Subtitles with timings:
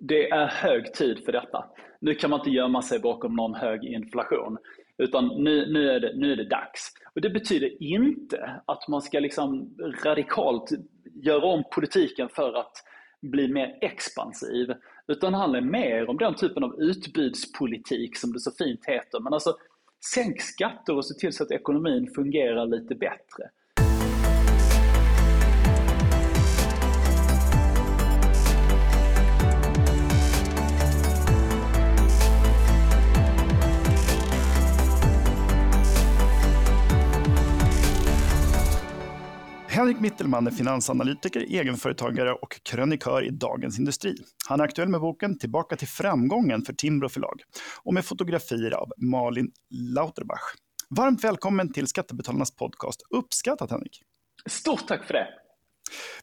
[0.00, 1.64] Det är hög tid för detta.
[2.00, 4.58] Nu kan man inte gömma sig bakom någon hög inflation.
[4.98, 6.92] Utan nu, nu, är, det, nu är det dags.
[7.14, 10.70] Och Det betyder inte att man ska liksom radikalt
[11.14, 12.72] göra om politiken för att
[13.22, 14.74] bli mer expansiv.
[15.06, 19.20] Utan det handlar mer om den typen av utbudspolitik som det så fint heter.
[19.20, 19.56] Men alltså,
[20.14, 23.50] sänk skatter och se till så att ekonomin fungerar lite bättre.
[39.80, 44.14] Henrik Mittelman är finansanalytiker, egenföretagare och krönikör i Dagens Industri.
[44.48, 47.42] Han är aktuell med boken Tillbaka till framgången för Timbro förlag
[47.82, 50.40] och med fotografier av Malin Lauterbach.
[50.88, 53.02] Varmt välkommen till Skattebetalarnas podcast.
[53.10, 54.02] Uppskattat Henrik!
[54.46, 55.26] Stort tack för det!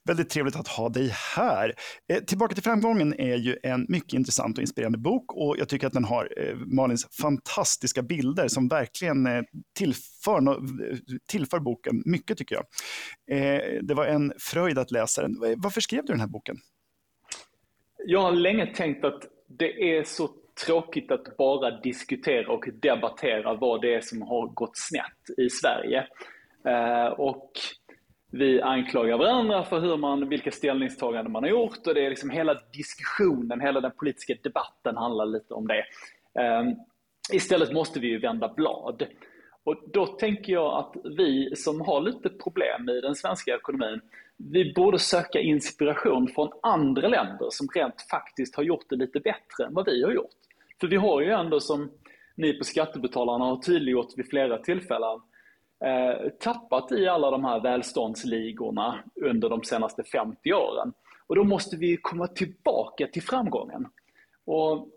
[0.03, 1.73] Väldigt trevligt att ha dig här.
[2.09, 5.88] Eh, Tillbaka till framgången är ju en mycket intressant och inspirerande bok och jag tycker
[5.88, 9.41] att den har eh, Malins fantastiska bilder som verkligen eh,
[9.77, 10.62] tillför, no
[11.29, 12.65] tillför boken mycket tycker jag.
[13.38, 15.43] Eh, det var en fröjd att läsa den.
[15.43, 16.57] Eh, varför skrev du den här boken?
[18.05, 20.29] Jag har länge tänkt att det är så
[20.65, 26.07] tråkigt att bara diskutera och debattera vad det är som har gått snett i Sverige.
[26.65, 27.51] Eh, och
[28.38, 32.30] vi anklagar varandra för hur man, vilka ställningstaganden man har gjort och det är liksom
[32.30, 35.84] hela diskussionen, hela den politiska debatten handlar lite om det.
[36.41, 36.76] Ehm,
[37.34, 39.07] istället måste vi ju vända blad.
[39.63, 44.02] Och då tänker jag att vi som har lite problem i den svenska ekonomin,
[44.38, 49.66] vi borde söka inspiration från andra länder som rent faktiskt har gjort det lite bättre
[49.66, 50.35] än vad vi har gjort.
[50.79, 51.91] För vi har ju ändå som
[52.35, 55.20] ni på Skattebetalarna har tydliggjort vid flera tillfällen,
[55.85, 60.93] eh, tappat i alla de här välståndsligorna under de senaste 50 åren.
[61.27, 63.87] Och då måste vi komma tillbaka till framgången.
[64.45, 64.88] Och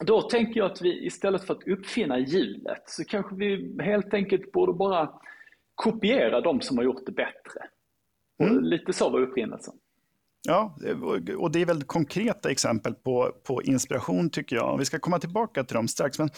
[0.00, 4.52] då tänker jag att vi istället för att uppfinna hjulet så kanske vi helt enkelt
[4.52, 5.10] borde bara
[5.74, 7.60] kopiera de som har gjort det bättre.
[8.42, 8.64] Mm.
[8.64, 9.74] lite så var upprinnelsen.
[10.42, 10.76] Ja,
[11.38, 14.78] och det är väldigt konkreta exempel på, på inspiration tycker jag.
[14.78, 16.18] Vi ska komma tillbaka till dem strax.
[16.18, 16.30] Men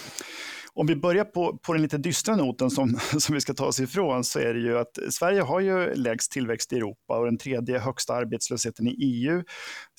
[0.74, 3.80] om vi börjar på, på den lite dystra noten som, som vi ska ta oss
[3.80, 7.38] ifrån så är det ju att Sverige har ju lägst tillväxt i Europa och den
[7.38, 9.42] tredje högsta arbetslösheten i EU.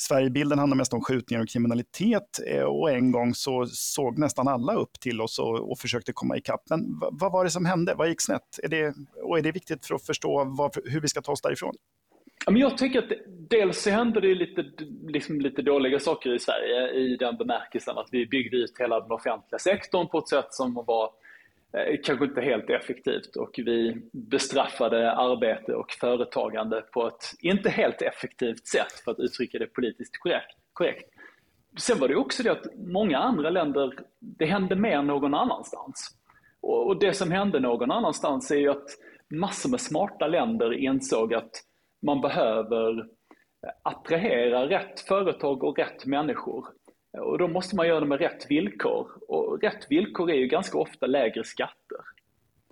[0.02, 4.74] Sverigebilden handlar mest om skjutningar och kriminalitet eh, och en gång så såg nästan alla
[4.74, 6.62] upp till oss och, och försökte komma ikapp.
[6.70, 7.94] Men vad, vad var det som hände?
[7.98, 8.60] Vad gick snett?
[8.64, 11.42] Är det, och är det viktigt för att förstå vad, hur vi ska ta oss
[11.42, 11.76] därifrån?
[12.46, 14.66] Jag tycker att dels så hände det lite,
[15.08, 19.12] liksom lite dåliga saker i Sverige i den bemärkelsen att vi byggde ut hela den
[19.12, 21.10] offentliga sektorn på ett sätt som var
[21.78, 28.02] eh, kanske inte helt effektivt och vi bestraffade arbete och företagande på ett inte helt
[28.02, 30.58] effektivt sätt för att uttrycka det politiskt korrekt.
[30.74, 31.10] korrekt.
[31.80, 36.18] Sen var det också det att många andra länder, det hände mer någon annanstans.
[36.62, 38.90] Och det som hände någon annanstans är ju att
[39.30, 41.52] massor med smarta länder insåg att
[42.04, 43.08] man behöver
[43.84, 46.66] attrahera rätt företag och rätt människor.
[47.18, 49.08] Och då måste man göra det med rätt villkor.
[49.28, 51.98] Och rätt villkor är ju ganska ofta lägre skatter.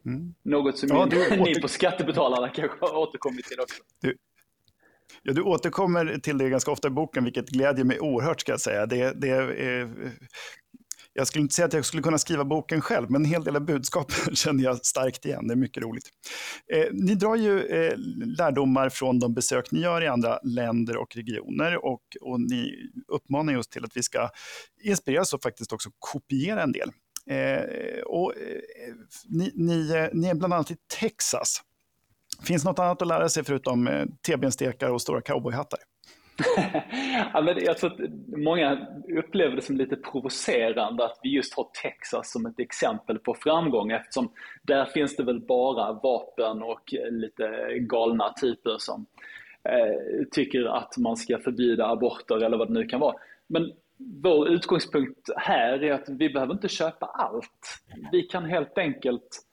[0.06, 0.34] Mm.
[0.44, 1.62] Något som ja, ni åter...
[1.62, 3.84] på Skattebetalarna kanske har återkommit till också.
[4.02, 4.18] Du,
[5.24, 8.62] ja, du återkommer till det ganska ofta i boken, vilket glädjer mig oerhört ska jag
[8.62, 8.86] säga.
[8.86, 9.82] Det, det är
[11.14, 13.56] jag skulle inte säga att jag skulle kunna skriva boken själv, men en hel del
[13.56, 15.48] av budskapen känner jag starkt igen.
[15.48, 16.10] Det är mycket roligt.
[16.74, 17.94] Eh, ni drar ju eh,
[18.38, 22.76] lärdomar från de besök ni gör i andra länder och regioner och, och ni
[23.08, 24.30] uppmanar just till att vi ska
[24.84, 26.92] inspireras och faktiskt också kopiera en del.
[27.30, 28.62] Eh, och, eh,
[29.30, 31.62] ni, ni, eh, ni är bland annat i Texas.
[32.44, 35.80] Finns något annat att lära sig förutom eh, T-benstekar och stora cowboyhattar?
[37.34, 38.00] Ja, men jag tror att
[38.38, 38.88] många
[39.18, 43.92] upplever det som lite provocerande att vi just har Texas som ett exempel på framgång
[43.92, 44.32] eftersom
[44.64, 49.06] där finns det väl bara vapen och eh, lite galna typer som
[49.64, 53.16] eh, tycker att man ska förbjuda aborter eller vad det nu kan vara.
[53.48, 53.72] Men
[54.24, 57.84] vår utgångspunkt här är att vi behöver inte köpa allt.
[58.12, 59.46] Vi kan helt enkelt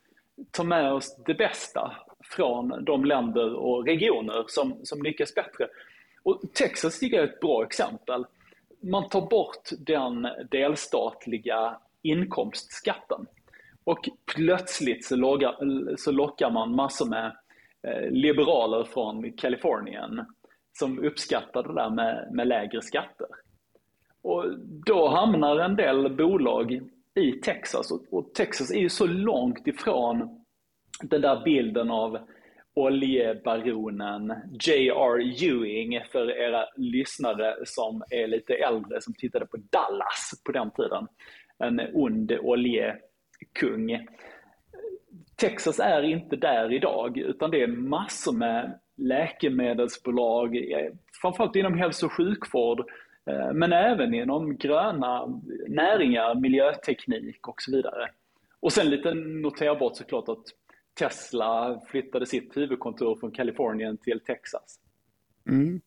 [0.51, 1.93] ta med oss det bästa
[2.25, 5.69] från de länder och regioner som, som lyckas bättre.
[6.29, 8.27] Och Texas tycker jag är ett bra exempel.
[8.81, 13.27] Man tar bort den delstatliga inkomstskatten.
[13.85, 15.57] Och plötsligt så, loggar,
[15.97, 17.37] så lockar man massor med
[17.83, 20.25] eh, liberaler från Kalifornien
[20.79, 23.29] som uppskattar det där med, med lägre skatter.
[24.23, 24.45] Och
[24.87, 26.81] då hamnar en del bolag
[27.15, 30.45] i Texas och, och Texas är ju så långt ifrån
[31.03, 32.19] den där bilden av
[32.79, 35.43] oljebaronen J.R.
[35.43, 41.07] Ewing för era lyssnare som är lite äldre som tittade på Dallas på den tiden.
[41.59, 44.07] En ond oljekung.
[45.37, 50.57] Texas är inte där idag utan det är massor med läkemedelsbolag,
[51.23, 52.81] framförallt inom hälso och sjukvård,
[53.31, 55.27] eh, men även inom gröna
[55.69, 58.09] näringar, miljöteknik och så vidare.
[58.61, 60.45] Och sen lite noterbart såklart att
[60.99, 64.79] Tesla flyttade sitt huvudkontor från Kalifornien till Texas.
[65.49, 65.81] Mm.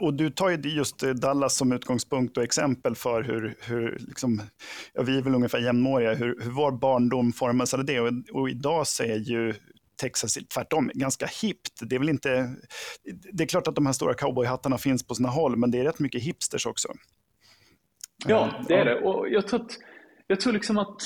[0.00, 4.42] Och du tar ju just Dallas som utgångspunkt och exempel för hur, hur liksom,
[4.92, 8.00] ja, vi är väl ungefär jämnåriga, hur, hur vår barndom formades av det.
[8.00, 9.54] Och, och idag så är ju
[10.00, 11.80] Texas tvärtom ganska hippt.
[11.80, 12.56] Det är väl inte,
[13.32, 15.84] det är klart att de här stora cowboyhattarna finns på sina håll, men det är
[15.84, 16.88] rätt mycket hipsters också.
[18.26, 19.00] Ja, det är det.
[19.00, 19.70] Och jag tror, att,
[20.26, 21.02] jag tror liksom att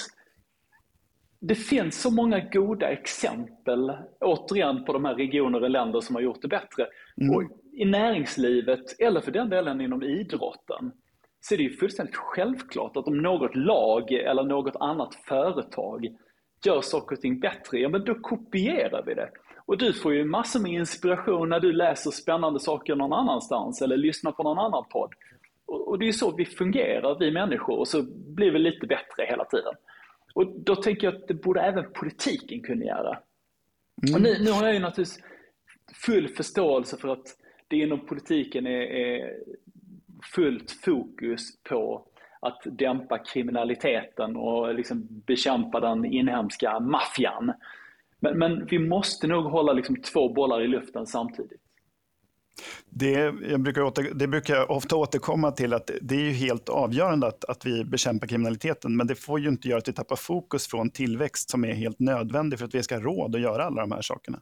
[1.40, 6.22] det finns så många goda exempel, återigen, på de här regioner och länder som har
[6.22, 6.86] gjort det bättre.
[7.20, 7.36] Mm.
[7.36, 7.42] Och
[7.72, 10.92] I näringslivet, eller för den delen inom idrotten,
[11.40, 16.06] så är det ju fullständigt självklart att om något lag eller något annat företag
[16.66, 19.30] gör saker och ting bättre, ja men då kopierar vi det.
[19.66, 23.96] Och du får ju massor med inspiration när du läser spännande saker någon annanstans eller
[23.96, 25.10] lyssnar på någon annan podd.
[25.66, 29.24] Och, det är ju så vi fungerar, vi människor, och så blir vi lite bättre
[29.28, 29.74] hela tiden.
[30.34, 33.18] Och då tänker jag att det borde även politiken kunna göra.
[34.02, 34.14] Mm.
[34.14, 35.24] Och nu, nu har jag ju naturligtvis
[35.94, 37.26] full förståelse för att
[37.68, 39.36] det inom politiken är, är
[40.34, 42.06] fullt fokus på
[42.40, 47.52] att dämpa kriminaliteten och liksom bekämpa den inhemska maffian.
[48.20, 51.60] Men, men vi måste nog hålla liksom två bollar i luften samtidigt.
[52.90, 56.68] Det, jag brukar åter, det brukar jag ofta återkomma till att det är ju helt
[56.68, 60.16] avgörande att, att vi bekämpar kriminaliteten, men det får ju inte göra att vi tappar
[60.16, 63.64] fokus från tillväxt som är helt nödvändig för att vi ska ha råd att göra
[63.64, 64.40] alla de här sakerna.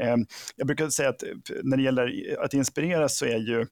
[0.00, 0.26] Ehm,
[0.56, 1.22] jag brukar säga att
[1.62, 3.66] när det gäller att inspireras så är ju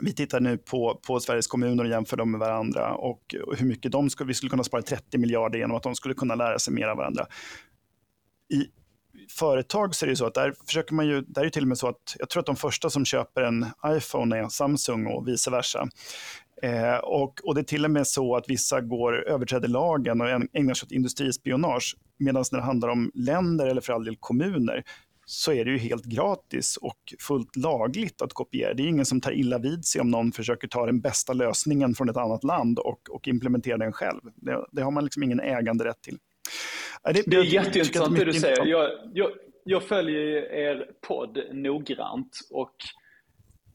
[0.00, 3.92] vi tittar nu på, på Sveriges kommuner och jämför dem med varandra och hur mycket
[3.92, 6.74] de skulle, vi skulle kunna spara 30 miljarder genom att de skulle kunna lära sig
[6.74, 7.26] mer av varandra.
[8.54, 8.66] I,
[9.28, 11.62] företag så är det ju så att där försöker man ju, där är det till
[11.62, 15.06] och med så att jag tror att de första som köper en iPhone är Samsung
[15.06, 15.88] och vice versa.
[16.62, 20.28] Eh, och, och det är till och med så att vissa går överträder lagen och
[20.28, 21.96] ägnar sig åt industrispionage.
[22.18, 24.84] Medan när det handlar om länder eller för all del kommuner
[25.26, 28.74] så är det ju helt gratis och fullt lagligt att kopiera.
[28.74, 31.94] Det är ingen som tar illa vid sig om någon försöker ta den bästa lösningen
[31.94, 34.20] från ett annat land och, och implementera den själv.
[34.34, 36.18] Det, det har man liksom ingen äganderätt till.
[37.04, 38.66] Det, det är jätteintressant det du säger.
[38.66, 39.30] Jag, jag,
[39.64, 42.76] jag följer er podd noggrant och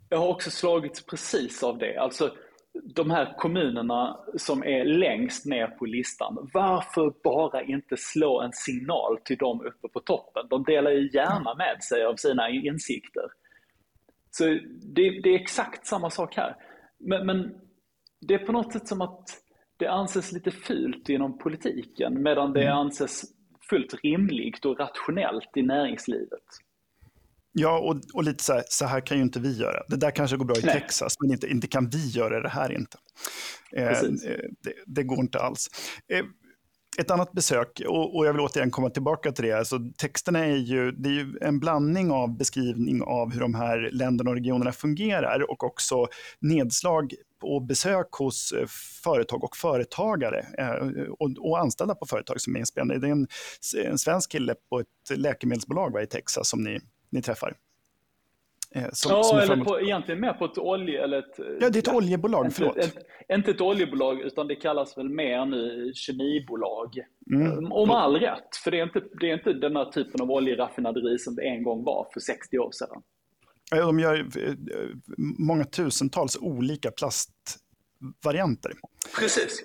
[0.10, 1.98] jag har också slagits precis av det.
[1.98, 2.36] Alltså,
[2.96, 9.18] de här kommunerna som är längst ner på listan, varför bara inte slå en signal
[9.24, 10.48] till dem uppe på toppen?
[10.50, 13.24] De delar ju gärna med sig av sina insikter.
[14.32, 14.44] Så
[14.82, 16.56] det, det är exakt samma sak här.
[16.98, 17.56] Men, men,
[18.22, 19.30] det är på något sätt som att
[19.80, 22.78] det anses lite fult inom politiken medan det mm.
[22.78, 23.24] anses
[23.70, 26.44] fullt rimligt och rationellt i näringslivet.
[27.52, 29.84] Ja, och, och lite så här, så här kan ju inte vi göra.
[29.88, 30.74] Det där kanske går bra i Nej.
[30.74, 32.98] Texas, men inte, inte kan vi göra det här inte.
[33.72, 34.02] Eh, eh,
[34.64, 35.68] det, det, går inte alls.
[36.08, 36.26] Eh,
[37.00, 40.56] ett annat besök, och, och, jag vill återigen komma tillbaka till det, alltså, texterna är
[40.56, 44.72] ju, det är ju en blandning av beskrivning av hur de här länderna och regionerna
[44.72, 46.08] fungerar och också
[46.40, 48.66] nedslag och besök hos eh,
[49.04, 53.00] företag och företagare eh, och, och anställda på företag som är inspelade.
[53.00, 53.28] Det är en,
[53.86, 56.80] en svensk kille på ett läkemedelsbolag va, i Texas som ni,
[57.10, 57.56] ni träffar.
[58.76, 61.04] Eh, som, ja, som eller på, egentligen mer på ett olje...
[61.04, 62.78] Eller ett, ja, det är ett oljebolag, inte, förlåt.
[62.78, 62.98] Ett,
[63.34, 66.94] inte ett oljebolag, utan det kallas väl mer nu kemibolag.
[67.32, 67.72] Mm.
[67.72, 71.18] Om all rätt, för det är, inte, det är inte den här typen av oljeraffinaderi
[71.20, 73.02] som det en gång var för 60 år sedan.
[73.70, 74.54] De gör eh,
[75.18, 77.32] många tusentals olika plast
[78.26, 78.72] varianter.
[79.20, 79.64] Precis.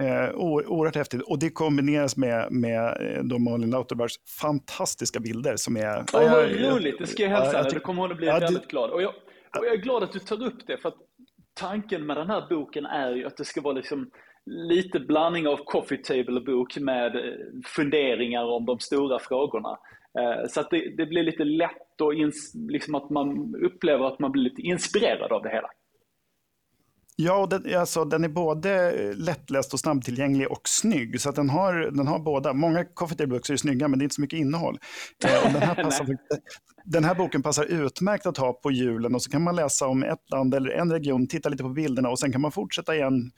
[0.00, 1.22] Eh, eh oerhört häftigt.
[1.22, 6.00] Och det kombineras med, med eh, då Malin Lauterbachs fantastiska bilder som är...
[6.00, 6.98] Oh, vad roligt!
[6.98, 7.68] Det ska jag hälsa henne.
[7.68, 8.90] Ja, då kommer hon att bli ja, väldigt glad.
[8.90, 9.14] Och jag,
[9.58, 10.98] och jag är glad att du tar upp det, för att
[11.54, 14.10] tanken med den här boken är ju att det ska vara liksom
[14.46, 17.22] lite blandning av coffee table-bok med eh,
[17.64, 19.78] funderingar om de stora frågorna.
[20.18, 24.18] Eh, så att det, det blir lite lätt och ins, liksom att man upplever att
[24.18, 25.70] man blir lite inspirerad av det hela.
[27.24, 31.20] Ja, den, alltså, den är både lättläst och snabbtillgänglig och snygg.
[31.20, 32.52] Så den, har, den har båda.
[32.52, 34.78] Många coffee table books är snygga, men det är inte så mycket innehåll.
[35.24, 36.06] Eh, och den, här passar,
[36.84, 40.02] den här boken passar utmärkt att ha på julen och så kan man läsa om
[40.02, 43.30] ett land eller en region, titta lite på bilderna och sen kan man fortsätta igen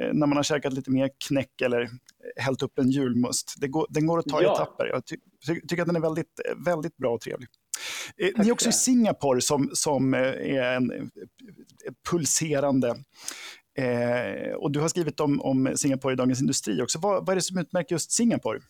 [0.00, 1.88] eh, när man har käkat lite mer knäck eller
[2.36, 3.54] hällt upp en julmust.
[3.60, 4.50] Det går, den går att ta ja.
[4.50, 4.86] i etapper.
[4.86, 5.16] Jag ty,
[5.46, 7.48] ty, tycker att den är väldigt, väldigt bra och trevlig.
[8.16, 11.10] Eh, Tack Ni är också i Singapore som, som eh, är en
[12.10, 12.94] pulserande
[13.78, 16.98] Eh, och du har skrivit om, om Singapore i Dagens Industri också.
[17.02, 18.60] Vad, vad är det som utmärker just Singapore?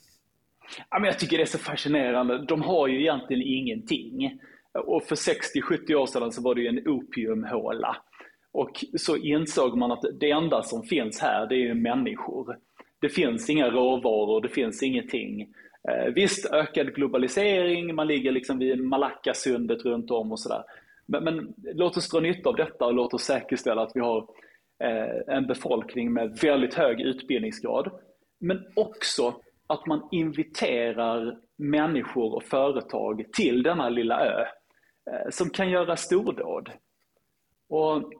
[0.90, 2.44] Ja, men jag tycker det är så fascinerande.
[2.46, 4.40] De har ju egentligen ingenting.
[4.86, 7.96] Och för 60-70 år sedan så var det ju en opiumhåla.
[8.52, 12.56] Och så insåg man att det enda som finns här, det är ju människor.
[13.00, 15.48] Det finns inga råvaror, det finns ingenting.
[15.88, 20.62] Eh, visst, ökad globalisering, man ligger liksom vid Malackasundet runt om och sådär.
[21.06, 24.28] Men, men, låt oss dra nytta av detta och låt oss säkerställa att vi har
[24.84, 27.90] eh, en befolkning med väldigt hög utbildningsgrad.
[28.40, 29.34] Men också
[29.66, 34.44] att man inviterar människor och företag till denna lilla ö
[35.10, 36.70] eh, som kan göra stordåd.
[37.68, 38.12] Och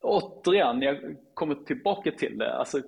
[0.00, 2.54] återigen, jag kommer tillbaka till det.
[2.54, 2.82] Alltså,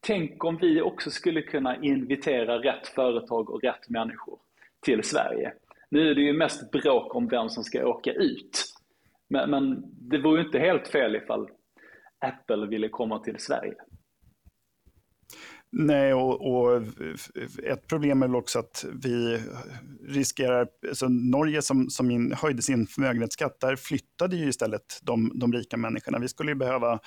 [0.00, 4.38] tänk om vi också skulle kunna invitera rätt företag och rätt människor
[4.82, 5.52] till Sverige.
[5.90, 8.64] Nu är det ju mest bråk om vem som ska åka ut.
[9.28, 11.48] Men, men det vore ju inte helt fel ifall
[12.18, 13.74] Apple ville komma till Sverige.
[15.72, 16.82] Nej, och, och,
[17.62, 19.40] ett problem är väl också att vi
[20.08, 25.52] riskerar, alltså Norge som, som in, höjde sin förmögenhetsskatt, där flyttade ju istället de, de
[25.52, 26.18] rika människorna.
[26.18, 26.98] Vi skulle ju behöva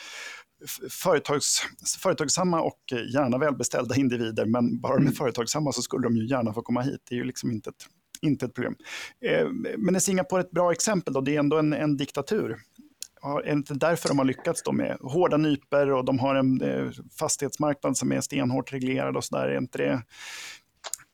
[0.89, 1.61] företags,
[1.99, 2.79] företagsamma och
[3.13, 6.81] gärna välbeställda individer, men bara de är företagsamma så skulle de ju gärna få komma
[6.81, 7.01] hit.
[7.09, 7.85] Det är ju liksom inte ett,
[8.21, 8.75] inte ett problem.
[9.25, 11.21] Eh, men är Singapore ett bra exempel då?
[11.21, 12.57] Det är ändå en, en diktatur
[13.23, 16.61] är det inte därför de har lyckats då med hårda nyper och de har en
[16.61, 19.67] eh, fastighetsmarknad som är stenhårt reglerad och sådär?
[19.71, 20.01] det,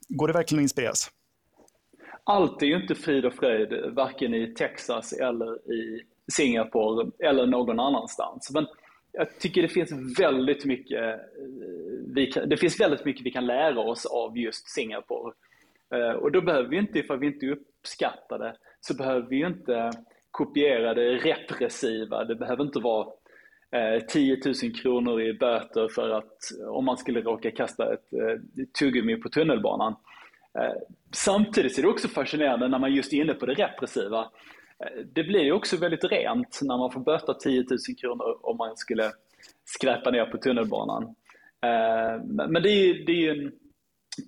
[0.07, 1.11] går det verkligen att inspireras?
[2.23, 6.01] Allt är ju inte frid och fröjd, varken i Texas eller i
[6.31, 8.51] Singapore eller någon annanstans.
[8.53, 8.67] Men
[9.19, 11.19] jag tycker det finns väldigt mycket eh,
[12.15, 15.33] vi kan, det finns väldigt mycket vi kan lära oss av just Singapore.
[15.93, 19.47] Eh, och då behöver vi inte, ifall vi inte uppskattar det, så behöver vi ju
[19.47, 19.91] inte
[20.31, 22.25] kopiera det repressiva.
[22.25, 23.07] Det behöver inte vara
[23.71, 28.09] eh, 10 000 kronor i böter för att om man skulle råka kasta ett
[28.79, 29.95] tuggummi på tunnelbanan.
[31.11, 34.29] Samtidigt är det också fascinerande när man just är inne på det repressiva.
[35.13, 38.77] Det blir ju också väldigt rent när man får böta 10 000 kronor om man
[38.77, 39.12] skulle
[39.65, 41.03] skräpa ner på tunnelbanan.
[41.62, 43.51] Eh, men det är ju det är en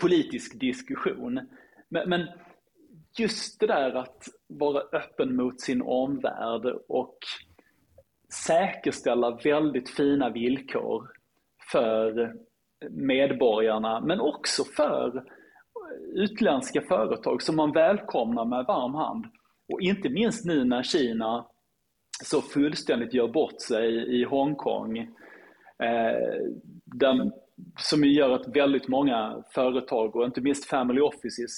[0.02, 1.40] politisk diskussion.
[1.90, 2.28] Men, men
[3.18, 7.18] just det där att vara öppen mot sin omvärld och
[8.48, 11.12] säkerställa väldigt fina villkor
[11.72, 12.34] för
[12.90, 15.24] medborgarna, men också för
[16.14, 19.26] utländska företag som man välkomnar med varm hand.
[19.72, 21.46] Och inte minst nu när Kina
[22.24, 25.08] så fullständigt gör bort sig i Hongkong, eh,
[26.86, 27.32] där,
[27.80, 31.52] som gör att väldigt många företag och inte minst family offices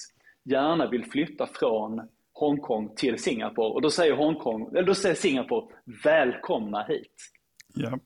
[0.43, 2.01] gärna vill flytta från
[2.34, 3.74] Hongkong till Singapore.
[3.74, 7.15] Och då säger, Hongkong, eller då säger Singapore, välkomna hit.
[7.74, 8.00] Ja.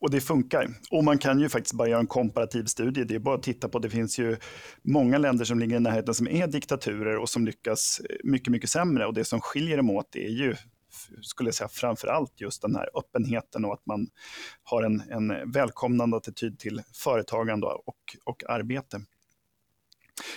[0.00, 0.68] Och det funkar.
[0.90, 3.04] Och man kan ju faktiskt bara göra en komparativ studie.
[3.04, 4.36] Det är bara att titta på, det finns ju
[4.82, 8.70] många länder som ligger i närheten som är diktaturer och som lyckas eh, mycket, mycket
[8.70, 9.06] sämre.
[9.06, 10.54] Och det som skiljer dem åt är ju,
[11.22, 14.08] skulle jag säga, framför allt just den här öppenheten och att man
[14.62, 19.00] har en, en välkomnande attityd till företagande och, och arbete.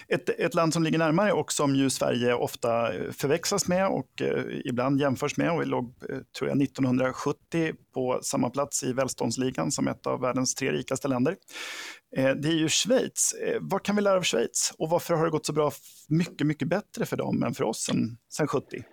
[0.08, 4.22] Ett, ett, land som ligger närmare och som ju Sverige ofta eh, förväxlas med och
[4.22, 8.94] eh, ibland jämförs med och vi låg, eh, tror jag, 1970 på samma plats i
[8.94, 11.36] välståndsligan som ett av världens tre rikaste länder.
[12.18, 13.34] Eh, det är ju Schweiz.
[13.34, 15.72] Eh, vad kan vi lära av Schweiz och varför har det gått så bra,
[16.10, 17.90] mycket, mycket bättre för dem än för oss
[18.30, 18.84] sedan 70?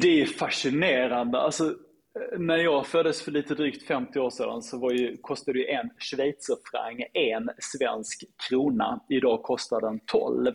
[0.00, 1.40] Det är fascinerande.
[1.40, 1.74] Alltså,
[2.38, 5.90] när jag föddes för lite drygt 50 år sedan så var ju, kostade ju en
[5.98, 9.00] schweizerfranc en svensk krona.
[9.08, 10.54] Idag kostar den 12.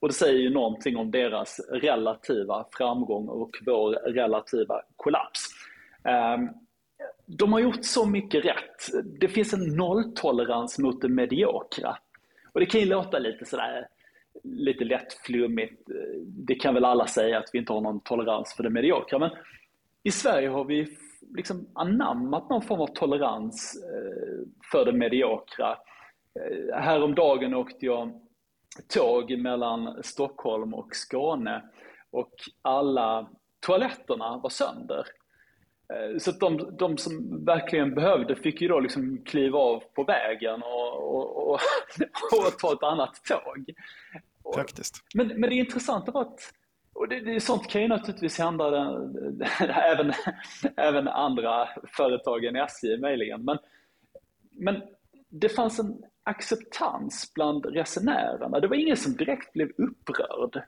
[0.00, 5.40] Och det säger ju någonting om deras relativa framgång och vår relativa kollaps.
[6.04, 6.48] Ehm,
[7.26, 9.04] de har gjort så mycket rätt.
[9.20, 11.96] Det finns en nolltolerans mot det mediokra.
[12.52, 13.88] Och det kan ju låta lite sådär
[14.42, 15.82] lite lätt flummigt.
[16.26, 19.18] Det kan väl alla säga att vi inte har någon tolerans för det mediokra.
[19.18, 19.30] Men
[20.06, 20.96] i Sverige har vi
[21.36, 25.70] liksom anammat någon form av tolerans eh, för det mediokra.
[25.70, 28.20] Eh, häromdagen åkte jag
[28.88, 31.62] tåg mellan Stockholm och Skåne
[32.10, 32.32] och
[32.62, 35.06] alla toaletterna var sönder.
[35.92, 40.04] Eh, så att de, de som verkligen behövde fick ju då liksom kliva av på
[40.04, 41.60] vägen och, och, och,
[42.32, 43.74] och ta ett annat tåg.
[44.54, 44.96] Praktiskt.
[45.14, 46.52] Men, men det intressanta var att
[46.96, 50.12] och det, det, sånt kan ju naturligtvis hända den, även,
[50.76, 53.44] även andra företag än SJ möjligen.
[53.44, 53.58] Men,
[54.52, 54.82] men
[55.28, 58.60] det fanns en acceptans bland resenärerna.
[58.60, 60.62] Det var ingen som direkt blev upprörd.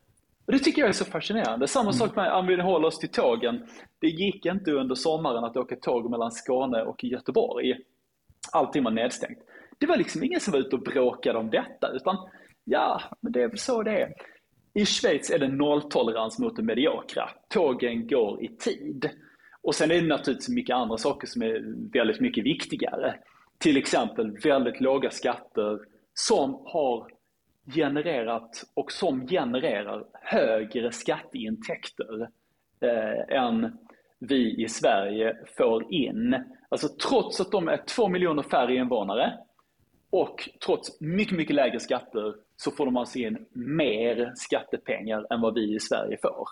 [0.47, 1.68] Och det tycker jag är så fascinerande.
[1.68, 1.92] Samma mm.
[1.92, 3.66] sak med, om vi håller oss till tågen.
[3.99, 7.76] Det gick inte under sommaren att åka tåg mellan Skåne och Göteborg.
[8.52, 9.38] Allting var nedstängt.
[9.78, 12.16] Det var liksom ingen som var ute och bråkade om detta, utan
[12.64, 14.12] ja, men det är väl så det är.
[14.78, 17.30] I Schweiz är det nolltolerans mot det mediokra.
[17.49, 19.11] Tågen går i tid.
[19.62, 23.14] Och sen är det naturligtvis mycket andra saker som är väldigt mycket viktigare.
[23.58, 25.78] Till exempel väldigt låga skatter
[26.14, 27.08] som har
[27.75, 32.28] genererat och som genererar högre skatteintäkter
[32.80, 33.78] eh, än
[34.18, 36.44] vi i Sverige får in.
[36.68, 39.38] Alltså trots att de är två miljoner färre invånare
[40.11, 45.55] och trots mycket, mycket lägre skatter så får de alltså in mer skattepengar än vad
[45.55, 46.49] vi i Sverige får.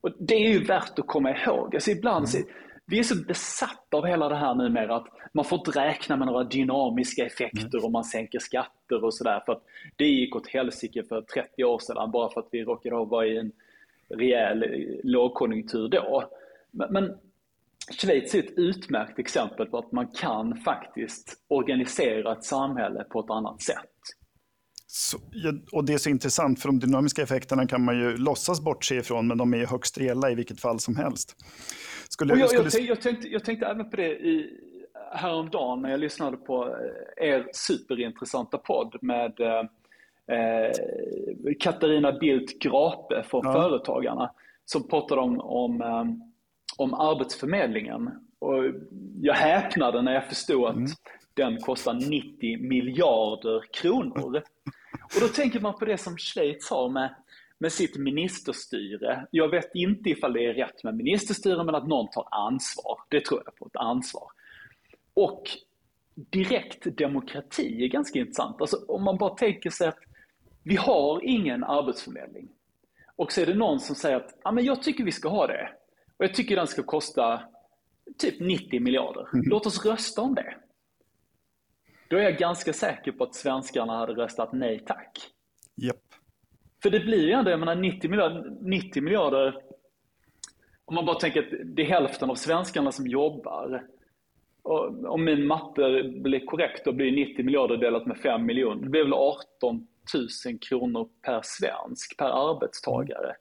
[0.00, 1.74] Och Det är ju värt att komma ihåg.
[1.74, 2.46] Alltså ibland mm.
[2.90, 6.26] Vi är så besatta av hela det här numera att man får inte räkna med
[6.26, 7.84] några dynamiska effekter mm.
[7.84, 9.42] om man sänker skatter och sådär.
[9.46, 9.62] För att
[9.96, 13.36] det gick åt helsike för 30 år sedan bara för att vi råkade vara i
[13.36, 13.52] en
[14.08, 14.64] rejäl
[15.02, 16.24] lågkonjunktur då.
[16.70, 17.18] Men, men
[17.90, 23.30] Schweiz är ett utmärkt exempel på att man kan faktiskt organisera ett samhälle på ett
[23.30, 23.76] annat sätt.
[24.86, 25.18] Så,
[25.72, 29.26] och det är så intressant, för de dynamiska effekterna kan man ju låtsas bortse ifrån,
[29.26, 31.36] men de är högst reella i vilket fall som helst.
[32.08, 32.68] Skulle, jag, skulle...
[32.72, 34.60] jag, jag, tänkte, jag tänkte även på det i,
[35.12, 36.76] häromdagen när jag lyssnade på
[37.18, 39.64] eh, er superintressanta podd med eh,
[40.36, 40.72] eh
[41.60, 43.52] Katarina Bildt Grape för ja.
[43.52, 44.30] Företagarna,
[44.64, 46.29] som pratade om, om, eh,
[46.76, 48.10] om Arbetsförmedlingen.
[48.38, 48.64] Och
[49.20, 50.90] jag häpnade när jag förstod att mm.
[51.34, 54.42] den kostar 90 miljarder kronor.
[55.14, 57.14] Och då tänker man på det som Schweiz har med,
[57.58, 59.26] med sitt ministerstyre.
[59.30, 62.98] Jag vet inte ifall det är rätt med ministerstyre, men att någon tar ansvar.
[63.08, 64.28] Det tror jag på, ett ansvar.
[65.14, 65.42] Och
[66.14, 68.60] direkt demokrati är ganska intressant.
[68.60, 69.98] Alltså om man bara tänker sig att
[70.62, 72.48] vi har ingen arbetsförmedling.
[73.16, 75.46] Och så är det någon som säger att ja, men jag tycker vi ska ha
[75.46, 75.68] det.
[76.20, 77.42] Och jag tycker den ska kosta
[78.18, 79.28] typ 90 miljarder.
[79.32, 79.44] Mm.
[79.48, 80.54] Låt oss rösta om det.
[82.08, 85.18] Då är jag ganska säker på att svenskarna hade röstat nej tack.
[85.82, 85.96] Yep.
[86.82, 89.62] För det blir ju ändå, jag menar 90 miljarder, 90 miljarder
[90.84, 93.86] om man bara tänker att det är hälften av svenskarna som jobbar.
[94.62, 98.82] Och om min matte blir korrekt, då blir 90 miljarder delat med 5 miljoner.
[98.82, 99.86] Det blir väl 18
[100.46, 103.36] 000 kronor per svensk, per arbetstagare.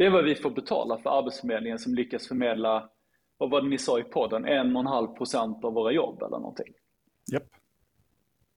[0.00, 2.90] Det är vad vi får betala för Arbetsförmedlingen som lyckas förmedla,
[3.38, 6.72] vad var det ni sa i podden, 1,5 procent av våra jobb eller någonting.
[7.32, 7.42] Yep.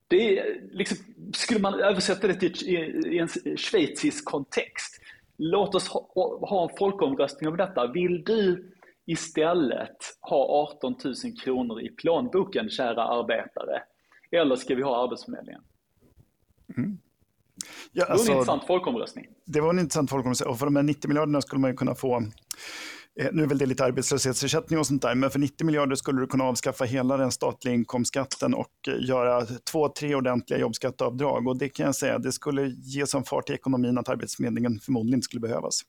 [0.07, 0.97] Det är, liksom,
[1.33, 2.69] skulle man översätta det till
[3.05, 3.27] i en
[3.57, 5.01] schweizisk kontext,
[5.37, 6.07] låt oss ha,
[6.47, 7.87] ha en folkomröstning om detta.
[7.87, 8.73] Vill du
[9.05, 13.83] istället ha 18 000 kronor i plånboken, kära arbetare?
[14.31, 15.61] Eller ska vi ha Arbetsförmedlingen?
[16.77, 16.97] Mm.
[17.91, 19.25] Ja, alltså, det var en alltså, intressant folkomröstning.
[19.45, 21.95] Det var en intressant folkomröstning och för de här 90 miljarderna skulle man ju kunna
[21.95, 22.23] få
[23.19, 26.21] Eh, nu är väl det lite arbetslöshetsersättning och sånt där, men för 90 miljarder skulle
[26.21, 31.47] du kunna avskaffa hela den statliga inkomstskatten och eh, göra två, tre ordentliga jobbskatteavdrag.
[31.47, 35.17] Och det kan jag säga, det skulle ge sån fart i ekonomin att Arbetsförmedlingen förmodligen
[35.17, 35.81] inte skulle behövas.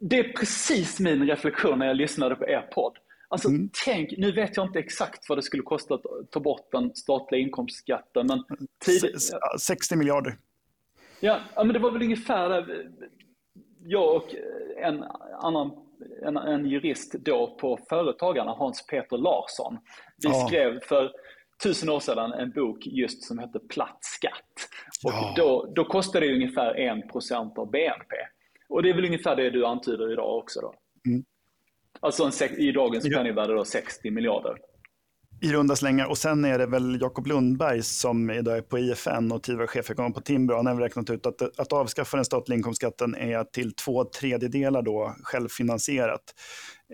[0.00, 2.92] Det är precis min reflektion när jag lyssnade på er podd.
[3.30, 3.70] Alltså mm.
[3.84, 7.40] tänk, nu vet jag inte exakt vad det skulle kosta att ta bort den statliga
[7.40, 8.44] inkomstskatten, men...
[8.84, 9.02] Tid...
[9.60, 10.36] 60 miljarder.
[11.20, 12.66] Ja, men det var väl ungefär
[13.84, 14.34] jag och
[14.76, 15.04] en
[15.42, 15.88] annan
[16.22, 19.78] en, en jurist då på Företagarna, Hans Peter Larsson.
[20.22, 20.46] Vi ja.
[20.46, 21.12] skrev för
[21.62, 24.68] tusen år sedan en bok just som hette Platt skatt.
[25.04, 25.34] Och ja.
[25.36, 28.16] då, då kostade det ungefär 1% av BNP.
[28.68, 30.74] Och det är väl ungefär det du antyder idag också då?
[31.06, 31.24] Mm.
[32.00, 34.56] Alltså en, i dagens penningvärde då 60 miljarder.
[35.40, 36.06] I runda slängar.
[36.06, 40.12] Och sen är det väl Jakob Lundberg som idag är på IFN och tidigare chefekonom
[40.12, 40.56] på Timbro.
[40.56, 45.14] Han har räknat ut att, att avskaffa den statliga inkomstskatten är till två tredjedelar då
[45.22, 46.20] självfinansierat.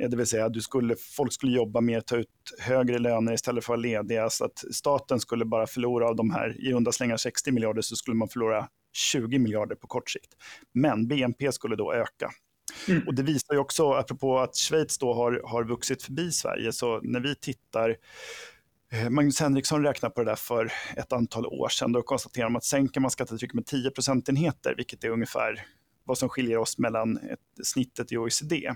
[0.01, 2.29] Eh, det vill säga du skulle, folk skulle jobba mer, ta ut
[2.59, 4.31] högre löner istället för att vara lediga.
[4.31, 7.97] Så att staten skulle bara förlora av de här i runda slängar 60 miljarder så
[7.97, 10.31] skulle man förlora 20 miljarder på kort sikt.
[10.75, 12.31] Men BNP skulle då öka.
[12.89, 13.03] Mm.
[13.07, 17.01] Och Det visar ju också, apropå att Schweiz då har, har vuxit förbi Sverige, så
[17.01, 17.97] när vi tittar
[18.93, 21.93] eh, Magnus Henriksson räknade på det där för ett antal år sedan.
[21.93, 25.67] Då konstaterar man att sänker man skattetrycket med 10 procentenheter, vilket är ungefär
[26.05, 28.73] vad som skiljer oss mellan ett, snittet i OECD,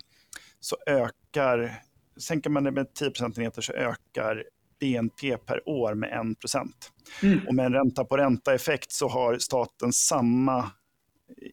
[0.60, 1.82] så ökar,
[2.20, 4.44] sänker man det med 10 procentenheter så ökar
[4.80, 6.92] BNP per år med 1 procent.
[7.22, 7.46] Mm.
[7.48, 10.70] Och med en ränta på ränta-effekt så har staten samma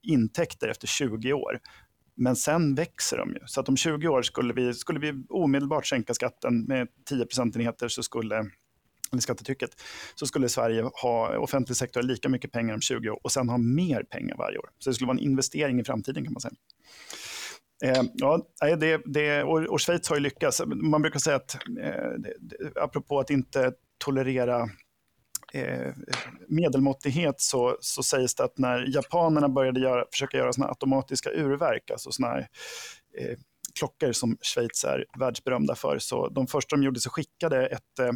[0.01, 1.59] intäkter efter 20 år.
[2.15, 3.39] Men sen växer de ju.
[3.45, 7.87] Så att om 20 år skulle vi, skulle vi omedelbart sänka skatten med 10 procentenheter
[7.87, 8.51] så skulle
[9.19, 9.69] skattetrycket,
[10.15, 13.57] så skulle Sverige ha offentlig sektor lika mycket pengar om 20 år och sen ha
[13.57, 14.69] mer pengar varje år.
[14.79, 16.53] Så det skulle vara en investering i framtiden kan man säga.
[17.83, 20.61] Eh, ja, det, det, och, och Schweiz har ju lyckats.
[20.65, 22.33] Man brukar säga att, eh, det,
[22.81, 24.69] apropå att inte tolerera
[25.53, 25.93] eh,
[26.47, 31.91] medelmåttighet så, så sägs det att när japanerna började göra, försöka göra såna automatiska urverk,
[31.91, 32.47] alltså såna här,
[33.17, 33.37] eh,
[33.79, 38.11] klockor som Schweiz är världsberömda för, så de första de gjorde så skickade ett eh,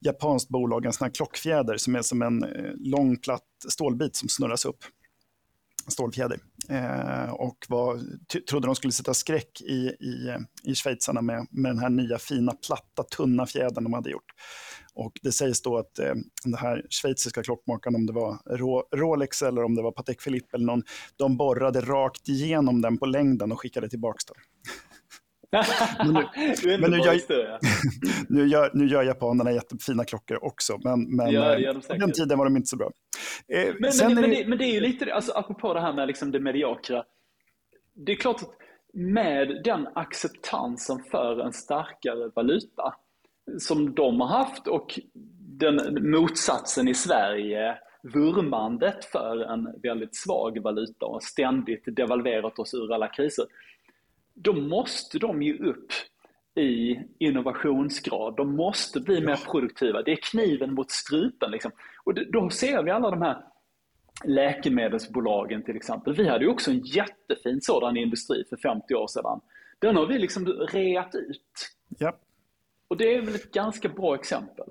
[0.00, 4.28] japanskt bolag en sån här klockfjäder som är som en eh, lång platt stålbit som
[4.28, 4.78] snurras upp
[5.88, 6.38] stålfjäder.
[6.68, 8.00] Eh, och var,
[8.50, 12.52] trodde de skulle sätta skräck i, i, i schweizarna med, med den här nya fina,
[12.66, 14.32] platta, tunna fjädern de hade gjort.
[14.94, 18.38] Och det sägs då att eh, den här schweiziska klockmakaren, om det var
[18.96, 20.82] Rolex eller om det var Patek Philippe eller någon,
[21.16, 24.42] de borrade rakt igenom den på längden och skickade tillbaka den
[25.50, 26.26] men nu,
[26.80, 27.58] men nu, gör,
[28.28, 32.38] nu, gör, nu gör japanerna jättefina klockor också, men, men ja, eh, på den tiden
[32.38, 32.90] var de inte så bra.
[33.48, 36.08] Eh, men, men, men, det, men, det, är ju lite, alltså, apropå det här med
[36.08, 37.04] liksom det mediokra.
[37.94, 38.50] Det är klart att
[38.92, 42.94] med den acceptansen för en starkare valuta
[43.58, 45.00] som de har haft och
[45.58, 52.94] den motsatsen i Sverige, vurmandet för en väldigt svag valuta och ständigt devalverat oss ur
[52.94, 53.46] alla kriser
[54.36, 55.92] då måste de ju upp
[56.54, 58.36] i innovationsgrad.
[58.36, 60.02] De måste bli mer produktiva.
[60.02, 61.50] Det är kniven mot strupen.
[61.50, 61.70] Liksom.
[62.04, 63.42] Och då ser vi alla de här
[64.24, 66.14] läkemedelsbolagen till exempel.
[66.14, 69.40] Vi hade ju också en jättefin sådan industri för 50 år sedan.
[69.78, 71.70] Den har vi liksom reat ut.
[71.98, 72.16] Ja.
[72.88, 74.66] Och det är väl ett ganska bra exempel.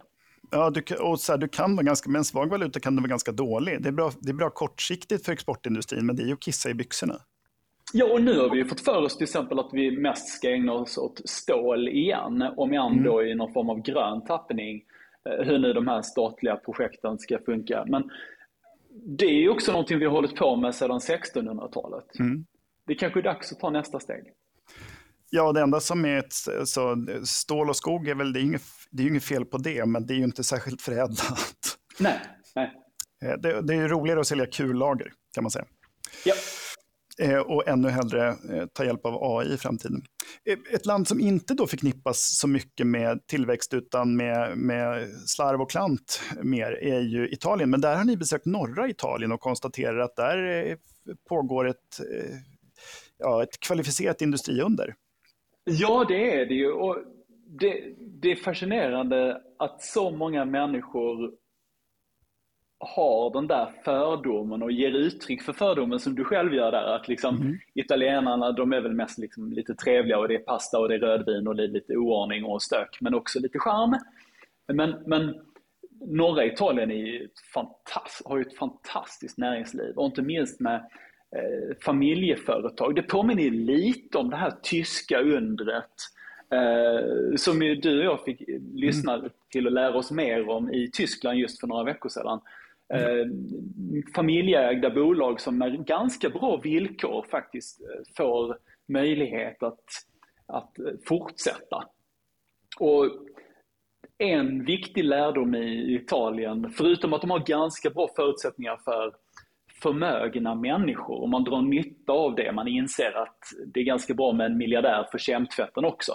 [0.52, 3.02] Ja, du, och så här, du kan vara ganska, med en svag valuta kan du
[3.02, 3.82] vara ganska dålig.
[3.82, 6.70] Det är, bra, det är bra kortsiktigt för exportindustrin, men det är ju att kissa
[6.70, 7.16] i byxorna.
[7.94, 10.74] Ja, och nu har vi fått för oss till exempel att vi mest ska ägna
[10.74, 13.04] oss åt stål igen, om än mm.
[13.04, 14.84] då i någon form av grön tappning,
[15.30, 17.86] eh, hur nu de här statliga projekten ska funka.
[17.88, 18.12] Men
[19.18, 22.20] det är också någonting vi har hållit på med sedan 1600-talet.
[22.20, 22.46] Mm.
[22.88, 24.24] Det kanske är dags att ta nästa steg.
[25.30, 26.34] Ja, det enda som är ett,
[26.68, 29.86] så, stål och skog är väl, det är, inget, det är inget fel på det,
[29.86, 31.78] men det är ju inte särskilt förädlat.
[32.00, 32.20] Nej,
[32.56, 32.72] nej.
[33.26, 35.66] Eh, det, det är roligare att sälja kullager, kan man säga.
[36.26, 36.34] Ja.
[37.20, 40.02] Eh, och ännu hellre eh, ta hjälp av AI i framtiden.
[40.46, 45.62] Eh, ett land som inte då förknippas så mycket med tillväxt utan med, med slarv
[45.62, 47.70] och klant mer är ju Italien.
[47.70, 50.78] Men där har ni besökt norra Italien och konstaterar att där
[51.30, 52.00] pågår ett,
[53.18, 54.96] ja, ett kvalificerat industriunder.
[55.64, 56.72] Ja, det är det ju.
[56.72, 56.98] Och
[57.60, 61.32] det, det är fascinerande att så många människor
[62.80, 66.96] har den där fördomen och ger uttryck för fördomen som du själv gör där.
[66.96, 67.58] Att liksom mm.
[67.74, 71.00] italienarna, de är väl mest liksom lite trevliga och det är pasta och det är
[71.00, 73.96] rödvin och det är lite oordning och stök, men också lite charm.
[74.74, 75.36] Men, men
[76.02, 77.28] norra Italien är
[78.26, 80.76] har ju ett fantastiskt näringsliv och inte minst med
[81.36, 82.96] eh, familjeföretag.
[82.96, 85.94] Det påminner lite om det här tyska undret
[86.52, 88.42] eh, som du och jag fick
[88.74, 89.30] lyssna mm.
[89.52, 92.42] till och lära oss mer om i Tyskland just för några veckor sedan
[92.94, 93.26] eh,
[94.16, 99.84] familjeägda bolag som med ganska bra villkor faktiskt eh, får möjlighet att,
[100.46, 101.84] att eh, fortsätta.
[102.80, 103.06] Och
[104.18, 109.14] en viktig lärdom i Italien, förutom att de har ganska bra förutsättningar för
[109.82, 114.34] förmögna människor och man drar nytta av det, man inser att det är ganska bra
[114.34, 116.14] med en miljardär för kemtvätten också,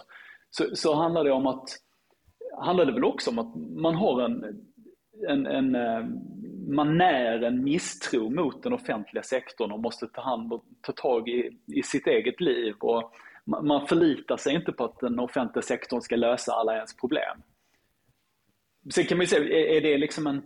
[0.51, 1.69] så, så handlar det om att
[2.59, 4.45] handlar det väl också om att man har en,
[5.29, 6.05] en, en eh,
[6.71, 11.29] man när en misstro mot den offentliga sektorn och måste ta hand och ta tag
[11.29, 12.75] i, i sitt eget liv.
[12.81, 13.13] Och
[13.45, 17.43] man förlitar sig inte på att den offentliga sektorn ska lösa alla ens problem.
[18.95, 20.43] Sen kan man ju säga, är det liksom en,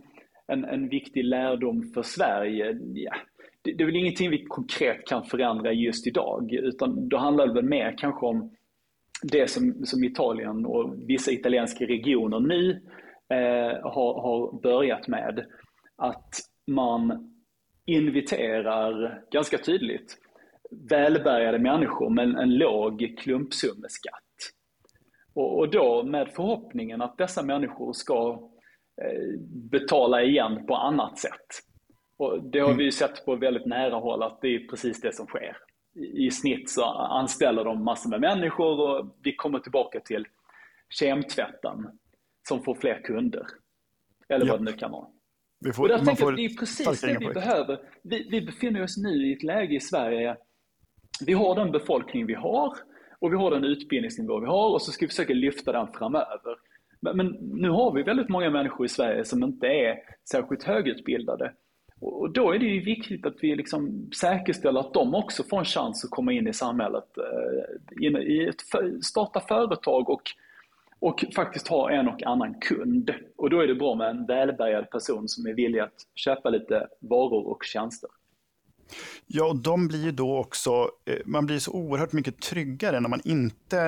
[0.46, 2.78] en, en viktig lärdom för Sverige?
[2.94, 3.14] Ja,
[3.62, 7.52] det, det är väl ingenting vi konkret kan förändra just idag, utan då handlar det
[7.52, 8.56] väl mer kanske om
[9.22, 12.70] det som, som Italien och vissa italienska regioner nu
[13.28, 15.46] eh, har, har börjat med
[15.96, 16.34] att
[16.66, 17.30] man
[17.86, 20.18] inviterar ganska tydligt
[20.70, 24.22] välbärgade människor med en låg klumpsummeskatt.
[25.34, 28.50] Och, och då med förhoppningen att dessa människor ska
[29.02, 31.46] eh, betala igen på annat sätt.
[32.16, 32.78] Och det har mm.
[32.78, 35.56] vi ju sett på väldigt nära håll att det är precis det som sker.
[36.14, 40.26] I, snitt så anställer de massor med människor och vi kommer tillbaka till
[40.88, 41.98] kemtvätten
[42.48, 43.46] som får fler kunder.
[44.28, 44.52] Eller ja.
[44.52, 45.06] vad det nu kan vara.
[45.64, 47.78] Vi får, och där tänker jag, det är precis det vi behöver.
[48.02, 50.36] Vi, vi befinner oss nu i ett läge i Sverige,
[51.26, 52.72] vi har den befolkning vi har
[53.18, 56.56] och vi har den utbildningsnivå vi har och så ska vi försöka lyfta den framöver.
[57.00, 59.98] Men, nu har vi väldigt många människor i Sverige som inte är
[60.30, 61.52] särskilt högutbildade.
[62.00, 65.64] Och då är det ju viktigt att vi liksom säkerställer att de också får en
[65.64, 68.60] chans att komma in i samhället, eh, i ett,
[69.04, 70.22] starta företag och,
[71.04, 73.10] och faktiskt ha en och annan kund.
[73.36, 76.88] Och då är det bra med en välbärgad person som är villig att köpa lite
[77.00, 78.10] varor och tjänster.
[79.26, 83.08] Ja, och de blir ju då också, eh, man blir så oerhört mycket tryggare när
[83.08, 83.78] man inte,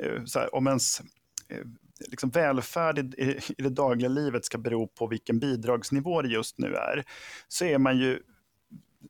[0.00, 1.00] eh, här, om ens
[1.48, 1.66] eh,
[2.10, 6.74] liksom välfärd i, i det dagliga livet ska bero på vilken bidragsnivå det just nu
[6.74, 7.04] är,
[7.48, 8.22] så är man ju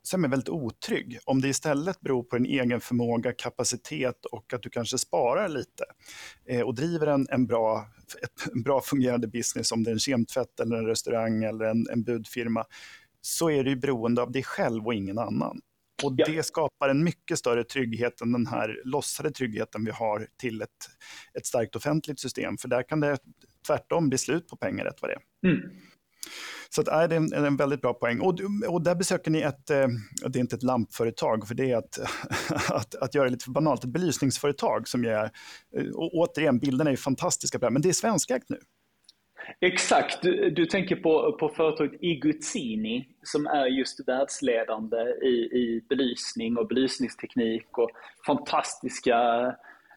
[0.03, 1.19] så är väldigt otrygg.
[1.25, 5.83] Om det istället beror på din egen förmåga, kapacitet och att du kanske sparar lite
[6.49, 7.87] eh, och driver en, en, bra,
[8.23, 12.03] ett, bra fungerande business, om det är en kemtvätt, eller en restaurang eller en, en
[12.03, 12.65] budfirma,
[13.21, 15.61] så är du beroende av dig själv och ingen annan.
[16.03, 16.25] Och ja.
[16.25, 20.69] det skapar en mycket större trygghet än den här lossade tryggheten vi har till ett,
[21.33, 22.57] ett starkt offentligt system.
[22.57, 23.17] För där kan det
[23.67, 25.51] tvärtom bli slut på pengar rätt vad det är.
[25.51, 25.69] Mm.
[26.69, 28.21] Så att, äh, det är en väldigt bra poäng.
[28.21, 29.87] Och, och där besöker ni ett, eh,
[30.27, 31.99] det är inte ett lampföretag, för det är att,
[32.69, 35.31] att, att göra det lite för banalt, ett belysningsföretag som ger, är,
[35.77, 38.57] eh, och återigen, bilderna är fantastiska, men det är svenskägt nu.
[39.61, 46.57] Exakt, du, du, tänker på, på företaget Iguzzini som är just världsledande i, i belysning
[46.57, 47.89] och belysningsteknik och
[48.25, 49.45] fantastiska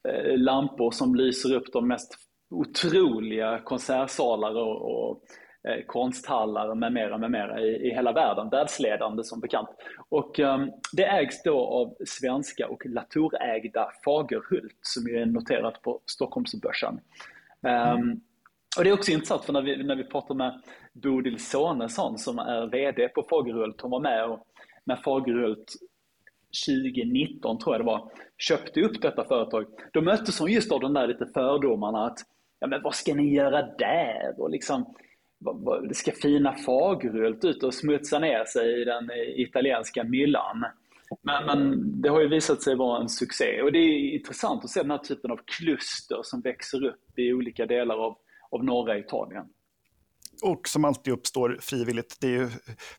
[0.08, 2.16] eh, lampor som lyser upp de mest
[2.50, 5.22] otroliga konsertsalar och, och
[5.68, 8.48] eh, konsthallar med mera, med mera i, i hela världen.
[8.48, 9.68] Världsledande som bekant.
[10.08, 17.00] Och um, det ägs då av svenska och Latour-ägda Fagerhult som är noterat på Stockholmsbörsen.
[17.60, 18.20] Um,
[18.78, 22.38] och det är också intressant för när vi, när vi pratar med Bodil Sonesson som
[22.38, 24.46] är VD på Fagerhult, hon var med och
[24.84, 25.72] när Fagerhult
[26.66, 30.94] 2019 tror jag det var, köpte upp detta företag, då möttes hon just av de
[30.94, 32.18] där lite fördomarna att
[32.60, 34.34] ja men vad ska ni göra där?
[34.40, 34.94] Och liksom,
[35.92, 40.64] ska fina Fagerhult ut och smutsa ner sig i den italienska myllan?
[41.22, 44.70] Men, men, det har ju visat sig vara en succé och det är intressant att
[44.70, 48.16] se den här typen av kluster som växer upp i olika delar av
[48.50, 49.44] av norra Italien.
[50.42, 52.16] Och som alltid uppstår frivilligt.
[52.20, 52.48] Det är ju,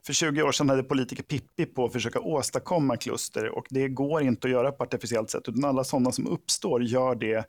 [0.05, 4.21] för 20 år sedan hade politiker Pippi på att försöka åstadkomma kluster och det går
[4.21, 7.45] inte att göra på artificiellt sätt utan alla sådana som uppstår gör det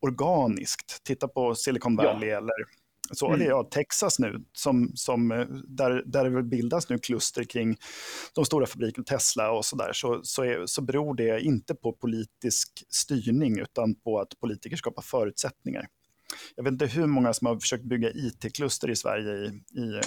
[0.00, 1.04] organiskt.
[1.04, 2.36] Titta på Silicon Valley ja.
[2.36, 2.54] eller
[3.10, 3.40] så, mm.
[3.40, 7.76] eller ja, Texas nu, som, som, eh, där, där det bildas nu kluster kring
[8.34, 11.92] de stora fabrikerna, Tesla och så där, så, så, är, så beror det inte på
[11.92, 15.86] politisk styrning utan på att politiker skapar förutsättningar
[16.56, 19.46] jag vet inte hur många som har försökt bygga IT-kluster i Sverige i,
[19.80, 20.00] i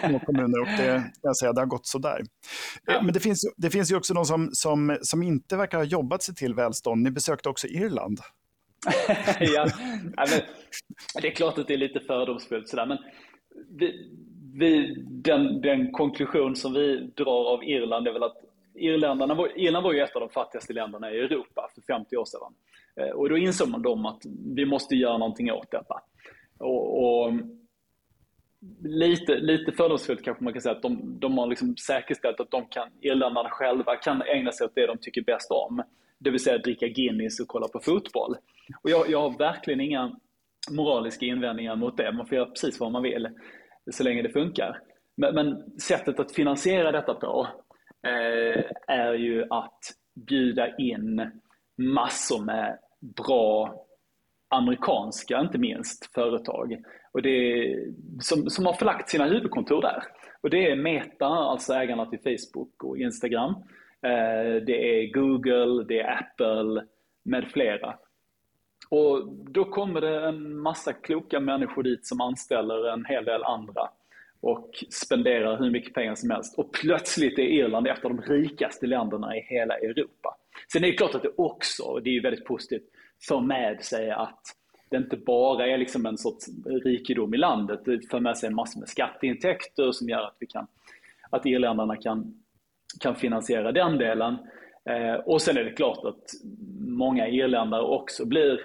[0.00, 2.22] små kommuner och det, jag säga, det har gått sådär.
[2.86, 3.02] Ja.
[3.02, 6.22] Men det finns, det finns ju också de som, som, som inte verkar ha jobbat
[6.22, 7.02] sig till välstånd.
[7.02, 8.20] Ni besökte också Irland.
[9.40, 9.66] ja,
[10.16, 10.40] men,
[11.22, 12.98] det är klart att det är lite fördomsfullt sådär, men
[13.68, 14.10] vi,
[14.54, 18.36] vi, den, den konklusion som vi drar av Irland är väl att
[18.74, 22.24] Irländarna var, Irland var ju ett av de fattigaste länderna i Europa för 50 år
[22.24, 22.54] sedan.
[22.96, 24.22] Eh, och då insåg man dem att
[24.54, 26.00] vi måste göra någonting åt detta.
[26.58, 27.32] Och, och
[28.82, 32.66] lite, lite fördomsfullt kanske man kan säga att de, de har liksom säkerställt att de
[32.66, 35.82] kan, irländarna själva kan ägna sig åt det de tycker bäst om.
[36.18, 38.36] Det vill säga dricka Guinness och kolla på fotboll.
[38.82, 40.16] Och jag, jag har verkligen inga
[40.70, 42.12] moraliska invändningar mot det.
[42.12, 43.28] Man får göra precis vad man vill
[43.90, 44.78] så länge det funkar.
[45.16, 47.46] Men, men sättet att finansiera detta på
[48.06, 49.80] eh, är ju att
[50.26, 51.30] bjuda in
[51.78, 52.78] massor med
[53.26, 53.74] bra
[54.48, 57.76] amerikanska, inte minst, företag och det
[58.20, 60.02] som, som har förlagt sina huvudkontor där.
[60.42, 63.50] Och det är Meta, alltså ägarna till Facebook och Instagram.
[64.02, 66.86] Eh, det är Google, det är Apple
[67.24, 67.94] med flera.
[68.90, 73.88] Och då kommer det en massa kloka människor dit som anställer en hel del andra
[74.40, 76.58] och spenderar hur mycket pengar som helst.
[76.58, 80.36] Och plötsligt är Irland ett av de rikaste länderna i hela Europa.
[80.72, 82.82] Sen är det klart att det också, och det är väldigt positivt,
[83.28, 84.40] för med sig att
[84.90, 86.46] det inte bara är liksom en sorts
[86.84, 90.66] rikedom i landet, det för med sig massor med skatteintäkter som gör att, vi kan,
[91.30, 92.34] att irländarna kan,
[93.00, 94.36] kan finansiera den delen.
[94.84, 96.24] Eh, och sen är det klart att
[96.78, 98.60] många irländare också blir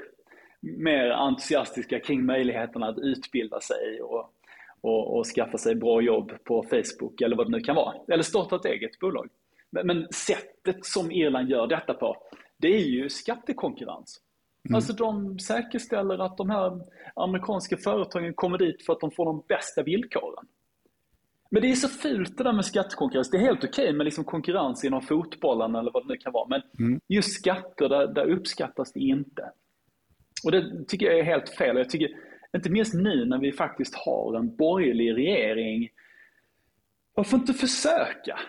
[0.62, 4.34] mer entusiastiska kring möjligheterna att utbilda sig och,
[4.82, 7.96] och, och, skaffa sig bra jobb på Facebook eller vad det nu kan vara.
[8.08, 9.30] Eller starta ett eget bolag.
[9.70, 12.18] Men, men sättet som Irland gör detta på,
[12.58, 14.22] det är ju skattekonkurrens.
[14.66, 14.76] Mm.
[14.76, 16.82] Alltså de säkerställer att de här
[17.16, 20.46] amerikanska företagen kommer dit för att de får de bästa villkoren.
[21.50, 23.30] Men det är så fult det där med skattekonkurrens.
[23.30, 26.34] Det är helt okej okay med liksom konkurrens inom fotbollen eller vad det nu kan
[26.34, 26.48] vara.
[26.48, 27.00] Men mm.
[27.08, 29.52] just skatter, där, där uppskattas det inte.
[30.46, 31.78] Och det tycker jag är helt fel.
[31.78, 32.10] Jag tycker
[32.56, 35.90] inte minst nu när vi faktiskt har en borgerlig regering,
[37.14, 38.40] varför inte försöka?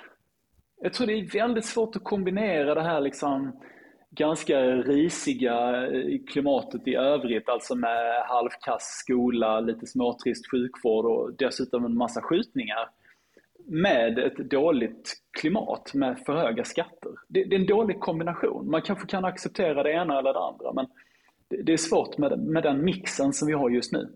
[0.82, 3.60] Jag tror det är väldigt svårt att kombinera det här liksom
[4.10, 11.84] ganska risiga eh, klimatet i övrigt, alltså med halvkass skola, lite småtrist sjukvård och dessutom
[11.84, 12.88] en massa skjutningar
[13.66, 17.10] med ett dåligt klimat med för höga skatter.
[17.28, 18.70] Det, det, är en dålig kombination.
[18.70, 20.86] Man kanske kan acceptera det ena eller det andra, men
[21.48, 24.08] det, är svårt med, med den mixen som vi har just nu.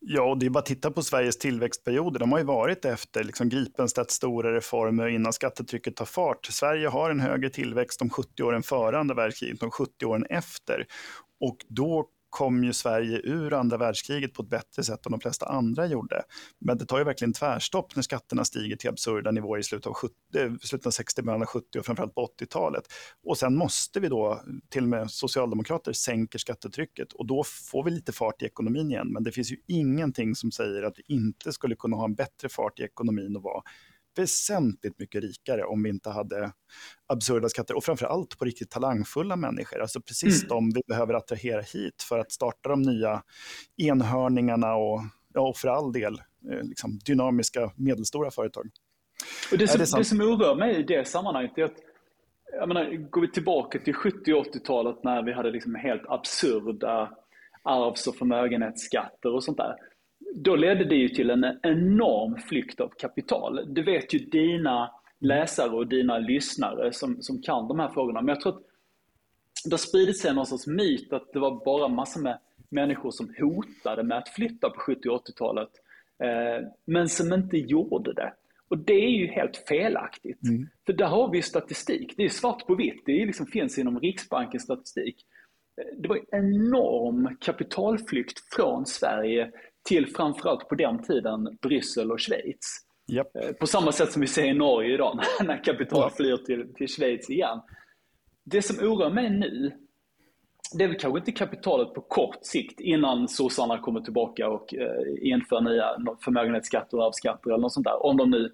[0.00, 2.20] Ja, och det är bara att titta på Sveriges tillväxtperioder.
[2.20, 6.46] De har ju varit efter liksom Gripenstedts stora reformer innan skattetrycket tar fart.
[6.46, 10.86] Sverige har en högre tillväxt de 70 åren före andra världskriget, de 70 åren efter.
[11.40, 15.46] Och då kom ju Sverige ur andra världskriget på ett bättre sätt än de flesta
[15.46, 16.22] andra gjorde.
[16.60, 19.94] Men det tar ju verkligen tvärstopp när skatterna stiger till absurda nivåer i slutet av,
[19.94, 22.84] 70, eh, slutet av 60, början av 70 och framförallt på 80-talet.
[23.24, 27.90] Och sen måste vi då, till och med socialdemokrater, sänker skattetrycket och då får vi
[27.90, 29.12] lite fart i ekonomin igen.
[29.12, 32.48] Men det finns ju ingenting som säger att vi inte skulle kunna ha en bättre
[32.48, 33.62] fart i ekonomin och vara
[34.18, 36.52] väsentligt mycket rikare om vi inte hade
[37.06, 39.80] absurda skatter och framför allt på riktigt talangfulla människor.
[39.80, 40.48] Alltså precis mm.
[40.48, 43.22] de vi behöver attrahera hit för att starta de nya
[43.76, 45.00] enhörningarna och,
[45.34, 46.14] ja, och för all del
[46.52, 48.70] eh, liksom, dynamiska medelstora företag.
[49.52, 51.76] Och det, som, det, det som oroar mig i det sammanhanget är att
[52.52, 57.10] jag menar, går vi tillbaka till 70 och 80-talet när vi hade liksom helt absurda
[57.62, 59.76] arvs och förmögenhetsskatter och sånt där
[60.34, 63.74] då ledde det ju till en enorm flykt av kapital.
[63.74, 68.22] Det vet ju dina läsare och dina lyssnare som, som kan de här frågorna.
[68.22, 68.62] Men jag tror att
[69.64, 73.34] det har spridit sig någon sorts myt att det var bara massor med människor som
[73.38, 75.68] hotade med att flytta på 70 och 80-talet,
[76.22, 78.32] eh, men som inte gjorde det.
[78.68, 80.42] Och det är ju helt felaktigt.
[80.48, 80.68] Mm.
[80.86, 82.14] För där har vi statistik.
[82.16, 83.02] Det är svart på vitt.
[83.06, 85.16] Det liksom finns inom Riksbankens statistik.
[85.96, 89.52] Det var enorm kapitalflykt från Sverige
[89.86, 92.86] till framförallt på den tiden Bryssel och Schweiz.
[93.12, 93.36] Yep.
[93.36, 96.88] Eh, på samma sätt som vi ser i Norge idag när kapital flyr till, till
[96.88, 97.60] Schweiz igen.
[98.44, 99.72] Det som oroar mig nu,
[100.78, 105.02] det är väl kanske inte kapitalet på kort sikt innan sossarna kommer tillbaka och eh,
[105.20, 108.06] inför nya förmögenhetsskatter och arvsskatter eller något sånt där.
[108.06, 108.52] Om de nu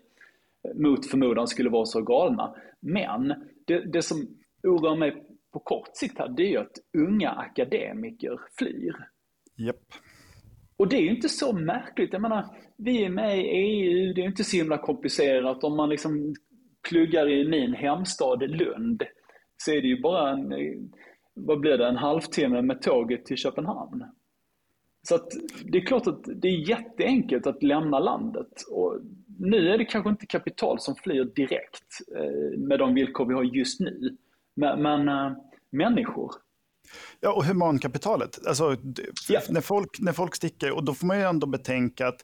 [0.68, 2.54] eh, mot förmodan skulle vara så galna.
[2.80, 4.28] Men det, det som
[4.62, 8.96] oroar mig på kort sikt här, det är ju att unga akademiker flyr.
[9.58, 9.76] Yep.
[10.82, 12.12] Och det är ju inte så märkligt.
[12.12, 15.64] Jag menar, vi är med i EU, det är inte så himla komplicerat.
[15.64, 16.34] Om man liksom
[16.88, 19.02] pluggar i min hemstad Lund
[19.56, 20.52] så är det ju bara en,
[21.34, 24.04] vad blir det, en halvtimme med tåget till Köpenhamn.
[25.02, 25.28] Så att
[25.64, 28.62] det är klart att det är jätteenkelt att lämna landet.
[28.70, 29.00] Och
[29.38, 33.44] nu är det kanske inte kapital som flyr direkt eh, med de villkor vi har
[33.44, 34.16] just nu.
[34.54, 35.32] Men, men eh,
[35.70, 36.30] människor.
[37.24, 38.46] Ja, och humankapitalet.
[38.46, 38.76] Alltså,
[39.28, 39.40] ja.
[39.48, 42.20] när, folk, när folk sticker, och då får man ju ändå betänka att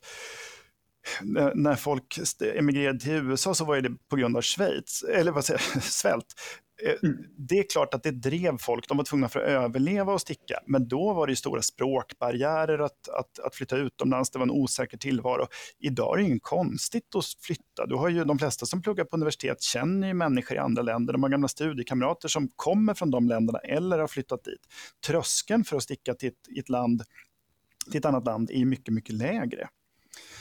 [1.55, 2.19] när folk
[2.55, 6.35] emigrerade till USA så var det på grund av Schweiz, eller vad säger svält.
[6.85, 7.25] Eh, mm.
[7.37, 10.61] Det är klart att det drev folk, de var tvungna för att överleva och sticka.
[10.67, 14.51] Men då var det ju stora språkbarriärer att, att, att flytta utomlands, det var en
[14.51, 15.47] osäker tillvaro.
[15.79, 17.87] Idag är det ju konstigt att flytta.
[17.87, 21.13] Du har ju, de flesta som pluggar på universitet känner ju människor i andra länder,
[21.13, 24.61] de har gamla studiekamrater som kommer från de länderna eller har flyttat dit.
[25.07, 27.03] Tröskeln för att sticka till ett, ett land
[27.91, 29.69] till ett annat land är mycket, mycket lägre.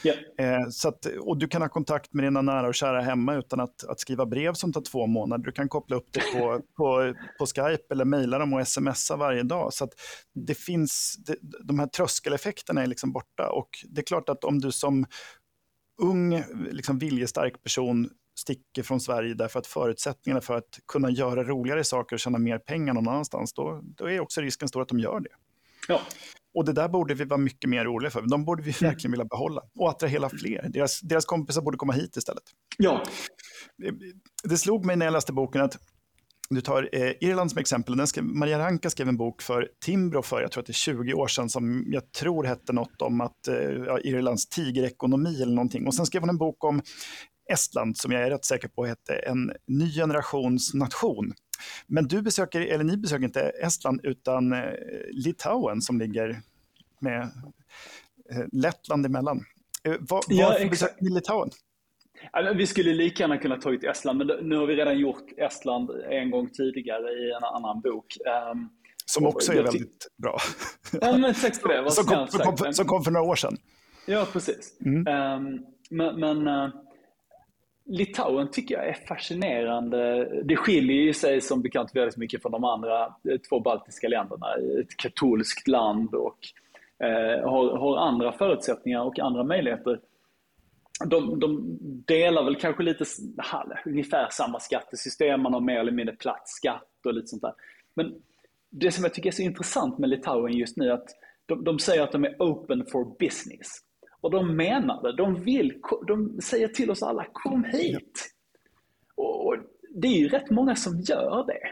[0.04, 0.70] Yeah.
[0.70, 3.84] så att, och du kan ha kontakt med dina nära och kära hemma utan att,
[3.84, 5.44] att skriva brev som tar två månader.
[5.44, 9.44] Du kan koppla upp det på, på, på Skype eller mejla dem och smsa varje
[9.44, 9.74] dag.
[9.74, 9.92] Så att
[10.34, 13.50] det finns, det, de här tröskeleffekterna är liksom borta.
[13.50, 15.06] Och det är klart att om du som
[16.02, 18.10] ung, liksom viljestark person
[18.40, 22.58] sticker från Sverige därför att förutsättningarna för att kunna göra roligare saker och tjäna mer
[22.58, 25.30] pengar någon annanstans, då, då är också risken stor att de gör det.
[25.88, 26.02] Ja.
[26.58, 28.22] Och det där borde vi vara mycket mer oroliga för.
[28.22, 28.92] De borde vi mm.
[28.92, 30.70] verkligen vilja behålla och attrahera fler.
[30.70, 32.44] Deras, deras kompisar borde komma hit istället.
[32.78, 33.04] Ja.
[34.44, 35.78] Det slog mig när jag läste boken att
[36.50, 37.98] du tar eh, Irland som exempel.
[37.98, 40.74] Den skrev, Maria Ranka skrev en bok för Timbro för, jag tror att det är
[40.74, 43.56] 20 år sedan, som jag tror hette något om att eh,
[44.04, 45.88] Irlands tigerekonomi eller någonting.
[45.88, 46.82] Och sen skrev hon en bok om
[47.54, 51.34] Estland som jag är rätt säker på hette En ny generations nation.
[51.88, 54.74] Men du besöker, eller ni besöker inte Estland utan eh,
[55.12, 56.42] Litauen som ligger
[57.00, 57.22] med
[58.32, 59.40] eh, Lettland emellan.
[59.84, 61.50] Eh, var, ja, varför ni Litauen?
[62.56, 65.90] Vi skulle lika gärna kunna ta ut Estland, men nu har vi redan gjort Estland
[66.10, 68.18] en gång tidigare i en annan bok.
[68.52, 68.70] Um,
[69.06, 70.38] som också är väldigt bra.
[71.02, 71.92] Ja, men för det.
[71.92, 73.58] som, kom, som, kom, som kom för några år sedan.
[74.06, 74.78] Ja, precis.
[74.86, 75.08] Mm.
[75.08, 76.70] Um, men, men uh,
[77.86, 80.30] Litauen tycker jag är fascinerande.
[80.44, 83.16] Det skiljer ju sig som bekant väldigt mycket från de andra
[83.50, 84.48] två baltiska länderna.
[84.82, 86.67] Ett katolskt land och eh,
[87.04, 90.00] Eh, har, har andra förutsättningar och andra möjligheter.
[91.06, 93.06] De, de, delar väl kanske lite
[93.86, 97.54] ungefär samma skattesystem, man har mer eller mindre platt skatt och lite sånt där.
[97.94, 98.22] Men
[98.70, 101.10] det som jag tycker är så intressant med Litauen just nu är att
[101.46, 103.68] de, de säger att de är open for business.
[104.22, 105.16] Och de menar det.
[105.16, 108.30] De, vill, de säger till oss alla, kom hit!
[109.16, 109.58] Och, och
[109.96, 111.68] det är ju rätt många som gör det.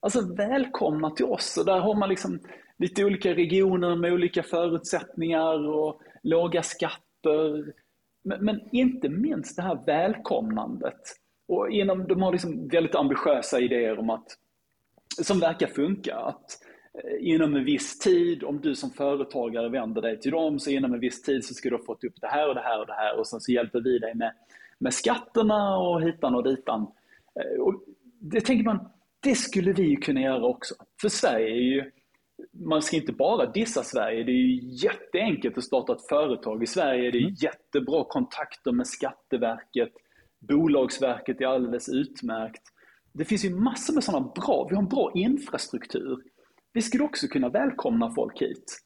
[0.00, 1.56] Alltså välkomna till oss.
[1.56, 2.40] Och där har man liksom
[2.78, 7.72] lite olika regioner med olika förutsättningar och låga skatter.
[8.24, 11.00] Men, men inte minst det här välkomnandet.
[11.48, 14.26] Och inom, de har liksom väldigt ambitiösa idéer om att,
[15.22, 16.16] som verkar funka.
[16.16, 16.58] Att
[17.04, 20.94] eh, inom en viss tid, om du som företagare vänder dig till dem, så inom
[20.94, 22.86] en viss tid så ska du ha fått upp det här och det här och
[22.86, 24.32] det här och sen så hjälper vi dig med,
[24.78, 26.86] med skatterna och hitan och ditan.
[27.40, 27.84] Eh, och
[28.20, 28.88] det tänker man,
[29.20, 30.74] det skulle vi kunna göra också.
[31.00, 31.90] För Sverige är ju,
[32.52, 36.66] man ska inte bara dissa Sverige, det är ju jätteenkelt att starta ett företag i
[36.66, 37.10] Sverige.
[37.10, 37.34] Det är mm.
[37.34, 39.92] jättebra kontakter med Skatteverket.
[40.48, 42.62] Bolagsverket är alldeles utmärkt.
[43.12, 46.18] Det finns ju massor med sådana bra, vi har en bra infrastruktur.
[46.72, 48.80] Vi skulle också kunna välkomna folk hit.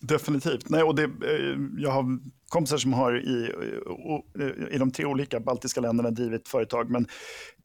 [0.00, 0.70] Definitivt.
[0.70, 3.52] Nej, och det, eh, jag har kompisar som har i,
[4.70, 7.06] i de tre olika baltiska länderna drivit företag, men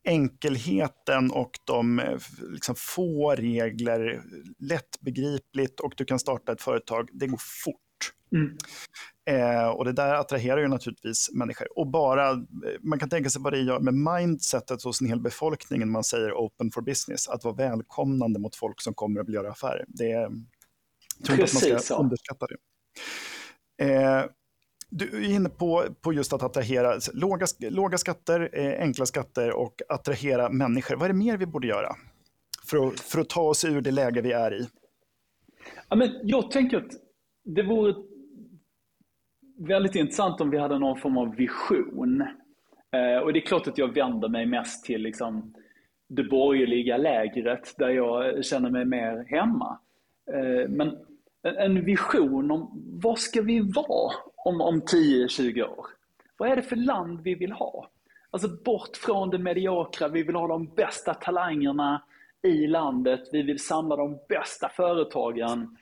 [0.04, 2.18] enkelheten och de eh,
[2.50, 4.22] liksom, få regler,
[4.60, 7.78] lättbegripligt och du kan starta ett företag, det går fort.
[8.36, 8.58] Mm.
[9.30, 11.80] Eh, och det där attraherar ju naturligtvis människor.
[11.80, 12.38] Och bara, eh,
[12.82, 16.04] man kan tänka sig vad det gör med mindsetet hos en hel befolkning när man
[16.04, 19.86] säger open for business, att vara välkomnande mot folk som kommer och vill göra affärer.
[19.88, 20.32] Det är,
[21.18, 22.58] jag tror inte att man ska underskatta det.
[23.86, 24.26] Eh,
[24.92, 29.82] du är inne på, på just att attrahera låga, låga skatter, eh, enkla skatter och
[29.90, 30.96] attrahera människor.
[30.96, 31.96] Vad är det mer vi borde göra
[32.70, 34.68] för att, för att ta oss ur det läge vi är i?
[35.90, 36.92] Ja, men jag tänker att
[37.44, 37.96] det vore
[39.58, 42.22] väldigt intressant om vi hade någon form av vision.
[42.92, 45.54] Eh, och det är klart att jag vänder mig mest till liksom,
[46.10, 49.80] det borgerliga lägret där jag känner mig mer hemma.
[50.34, 50.98] Eh, men
[51.44, 52.70] en vision om
[53.02, 55.86] vad ska vi vara om, om 10-20 år?
[56.38, 57.90] Vad är det för land vi vill ha?
[58.30, 62.04] Alltså bort från det mediokra, vi vill ha de bästa talangerna
[62.42, 65.78] i landet, vi vill samla de bästa företagen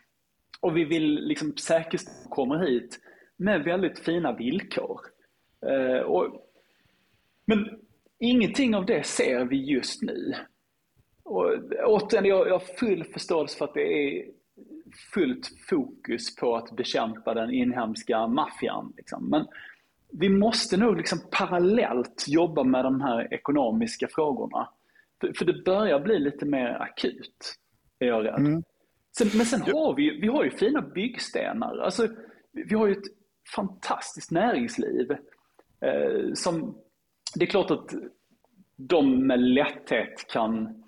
[0.60, 3.00] och vi vill liksom säkerställa att de kommer hit
[3.36, 5.00] med väldigt fina villkor.
[5.66, 6.50] Eh, och,
[7.46, 7.80] men
[8.20, 10.34] ingenting av det ser vi just nu.
[11.24, 11.46] Och,
[11.84, 14.26] återigen, jag, jag har full förståelse för att det är
[15.14, 18.94] fullt fokus på att bekämpa den inhemska maffian.
[18.98, 19.30] Liksom.
[19.30, 19.48] Men
[20.12, 24.70] vi måste nog liksom parallellt jobba med de här ekonomiska frågorna.
[25.22, 27.56] För, för det börjar bli lite mer akut,
[28.00, 28.40] är jag rädd.
[28.40, 28.64] Mm.
[29.18, 31.78] Sen, men sen har vi, vi har ju fina byggstenar.
[31.78, 32.08] Alltså,
[32.52, 33.06] vi har ju ett
[33.56, 35.12] fantastiskt näringsliv.
[35.82, 36.78] Eh, som,
[37.36, 37.94] det är klart att
[38.76, 40.84] de med lätthet kan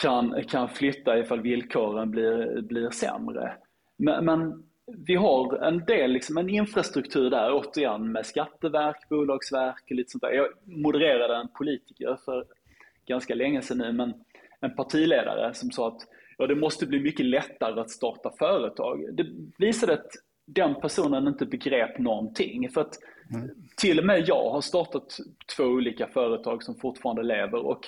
[0.00, 3.52] kan, kan flytta ifall villkoren blir, blir sämre.
[3.96, 4.62] Men, men
[5.06, 10.22] vi har en del, liksom en infrastruktur där återigen med skatteverk, bolagsverk och lite sånt
[10.22, 10.30] där.
[10.32, 12.44] Jag modererade en politiker för
[13.06, 14.14] ganska länge sedan nu, men
[14.60, 16.00] en partiledare som sa att
[16.38, 19.16] ja, det måste bli mycket lättare att starta företag.
[19.16, 19.26] Det
[19.58, 20.10] visade att
[20.46, 22.70] den personen inte begrep någonting.
[22.70, 22.98] För att
[23.34, 23.50] mm.
[23.76, 25.16] till och med jag har startat
[25.56, 27.80] två olika företag som fortfarande lever och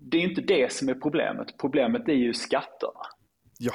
[0.00, 1.58] det är inte det som är problemet.
[1.60, 3.00] Problemet är ju skatterna.
[3.58, 3.74] Ja,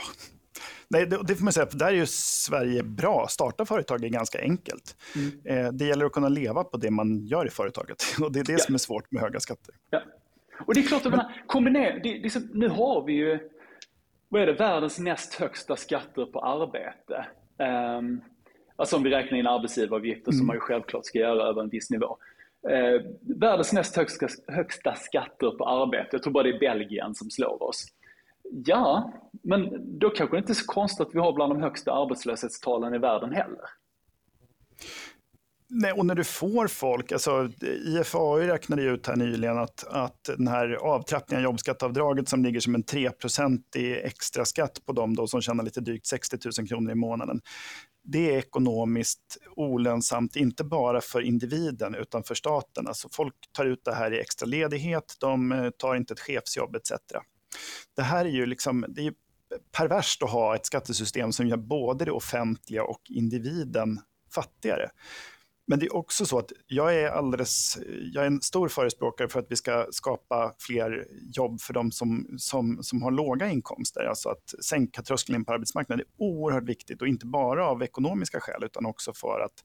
[0.87, 3.27] Nej, det, det får man säga, för där är ju Sverige bra.
[3.29, 4.95] Starta företag är ganska enkelt.
[5.15, 5.65] Mm.
[5.65, 8.03] Eh, det gäller att kunna leva på det man gör i företaget.
[8.21, 8.57] Och det är det ja.
[8.57, 9.75] som är svårt med höga skatter.
[9.89, 10.01] Ja.
[10.67, 11.25] Och det är klart, att Men...
[11.47, 13.39] kombinera, det, det, nu har vi ju
[14.29, 17.25] vad är det, världens näst högsta skatter på arbete.
[17.97, 18.21] Um,
[18.75, 20.37] alltså om vi räknar in arbetsgivaravgifter mm.
[20.37, 22.17] som man ju självklart ska göra över en viss nivå
[22.69, 26.09] eh, världens näst högsta, högsta skatter på arbete.
[26.11, 27.85] Jag tror bara det är Belgien som slår oss.
[28.65, 29.11] Ja,
[29.43, 32.93] men då kanske det inte är så konstigt att vi har bland de högsta arbetslöshetstalen
[32.93, 33.69] i världen heller.
[35.69, 37.49] Nej, och när du får folk, alltså
[37.85, 42.75] IFAU räknade ut här nyligen att, att den här avtrappningen av jobbskatteavdraget som ligger som
[42.75, 46.95] en 3-procentig extra skatt på dem då som tjänar lite drygt 60 000 kronor i
[46.95, 47.41] månaden
[48.05, 52.87] det är ekonomiskt olönsamt, inte bara för individen utan för staten.
[52.87, 56.75] Alltså folk tar ut det här i extra ledighet, de eh, tar inte ett chefsjobb
[56.75, 56.91] etc.
[57.95, 59.13] Det här är ju liksom, det är
[59.77, 63.99] perverst att ha ett skattesystem som gör både det offentliga och individen
[64.33, 64.89] fattigare.
[65.67, 67.77] Men det är också så att jag är alldeles,
[68.13, 72.27] jag är en stor förespråkare för att vi ska skapa fler jobb för de som,
[72.37, 74.03] som, som har låga inkomster.
[74.03, 78.63] Alltså att sänka tröskeln på arbetsmarknaden är oerhört viktigt och inte bara av ekonomiska skäl
[78.63, 79.63] utan också för att,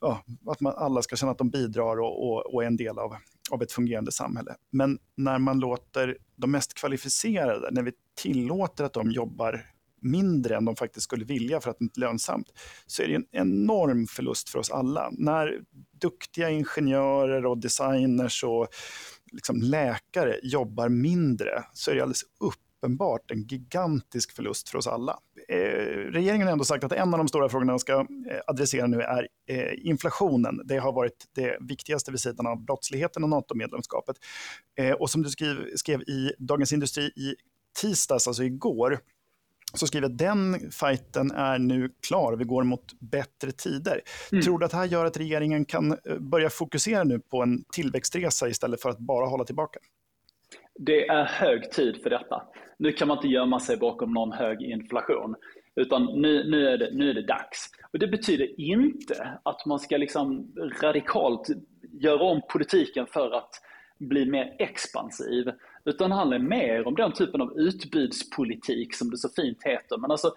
[0.00, 2.98] ja, att man, alla ska känna att de bidrar och, och, och är en del
[2.98, 3.16] av,
[3.50, 4.54] av ett fungerande samhälle.
[4.70, 9.75] Men när man låter de mest kvalificerade, när vi tillåter att de jobbar
[10.10, 12.52] mindre än de faktiskt skulle vilja för att det inte är lönsamt,
[12.86, 15.10] så är det en enorm förlust för oss alla.
[15.12, 15.60] När
[16.00, 18.68] duktiga ingenjörer och designers och
[19.32, 25.18] liksom läkare jobbar mindre så är det alldeles uppenbart en gigantisk förlust för oss alla.
[25.48, 25.56] Eh,
[26.10, 29.00] regeringen har ändå sagt att en av de stora frågorna de ska eh, adressera nu
[29.00, 30.60] är eh, inflationen.
[30.64, 34.16] Det har varit det viktigaste vid sidan av brottsligheten och NATO-medlemskapet.
[34.78, 37.34] Eh, och som du skrev, skrev i Dagens Industri i
[37.80, 38.98] tisdags, alltså igår,
[39.76, 44.00] så skriver att den fighten är nu klar, vi går mot bättre tider.
[44.32, 44.42] Mm.
[44.42, 47.64] Tror du att det här gör att regeringen kan eh, börja fokusera nu på en
[47.72, 49.78] tillväxtresa istället för att bara hålla tillbaka?
[50.78, 52.42] Det är hög tid för detta.
[52.78, 55.34] Nu kan man inte gömma sig bakom någon hög inflation,
[55.76, 57.70] utan nu, nu, är, det, nu är det dags.
[57.92, 60.52] Och Det betyder inte att man ska liksom
[60.82, 61.48] radikalt
[61.92, 63.50] göra om politiken för att
[63.98, 65.52] bli mer expansiv,
[65.84, 69.98] utan det handlar mer om den typen av utbudspolitik som det så fint heter.
[69.98, 70.34] Men alltså,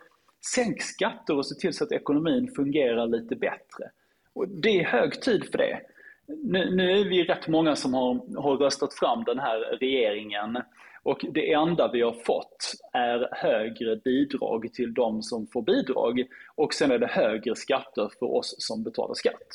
[0.54, 3.92] sänk skatter och se till så att ekonomin fungerar lite bättre.
[4.34, 5.80] Och det är hög tid för det.
[6.28, 10.58] Nu, nu är vi rätt många som har, har röstat fram den här regeringen
[11.04, 16.24] och det enda vi har fått är högre bidrag till de som får bidrag
[16.56, 19.48] och sen är det högre skatter för oss som betalar skatt.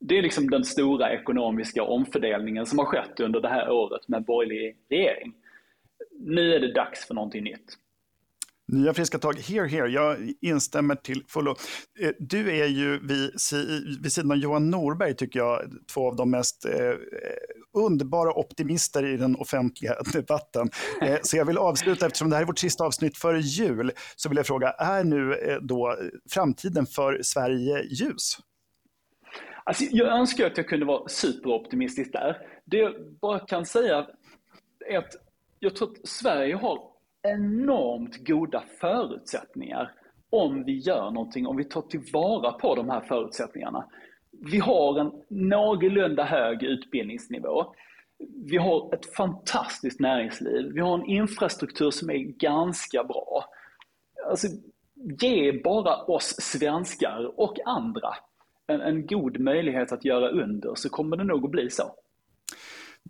[0.00, 4.24] Det är liksom den stora ekonomiska omfördelningen som har skett under det här året med
[4.24, 5.34] borgerlig regering.
[6.20, 7.78] Nu är det dags för någonting nytt.
[8.72, 9.88] Nya friska tag, here, here.
[9.88, 11.56] Jag instämmer till fullo.
[12.00, 13.30] Eh, du är ju vid,
[14.02, 15.60] vid sidan av Johan Norberg, tycker jag,
[15.94, 16.94] två av de mest eh,
[17.74, 20.70] underbara optimister i den offentliga debatten.
[21.02, 24.28] Eh, så jag vill avsluta, eftersom det här är vårt sista avsnitt före jul, så
[24.28, 25.96] vill jag fråga, är nu eh, då eh,
[26.30, 28.38] framtiden för Sverige ljus?
[29.64, 32.38] Alltså, jag önskar att jag kunde vara superoptimistisk där.
[32.64, 34.06] Det jag bara kan säga
[34.86, 35.14] är att
[35.58, 36.90] jag tror att Sverige har
[37.22, 39.92] enormt goda förutsättningar
[40.30, 43.88] om vi gör någonting, om vi tar tillvara på de här förutsättningarna.
[44.30, 47.74] Vi har en någorlunda hög utbildningsnivå.
[48.44, 50.72] Vi har ett fantastiskt näringsliv.
[50.74, 53.44] Vi har en infrastruktur som är ganska bra.
[54.30, 54.48] Alltså,
[55.20, 58.14] ge bara oss svenskar och andra
[58.66, 61.94] en, en god möjlighet att göra under så kommer det nog att bli så.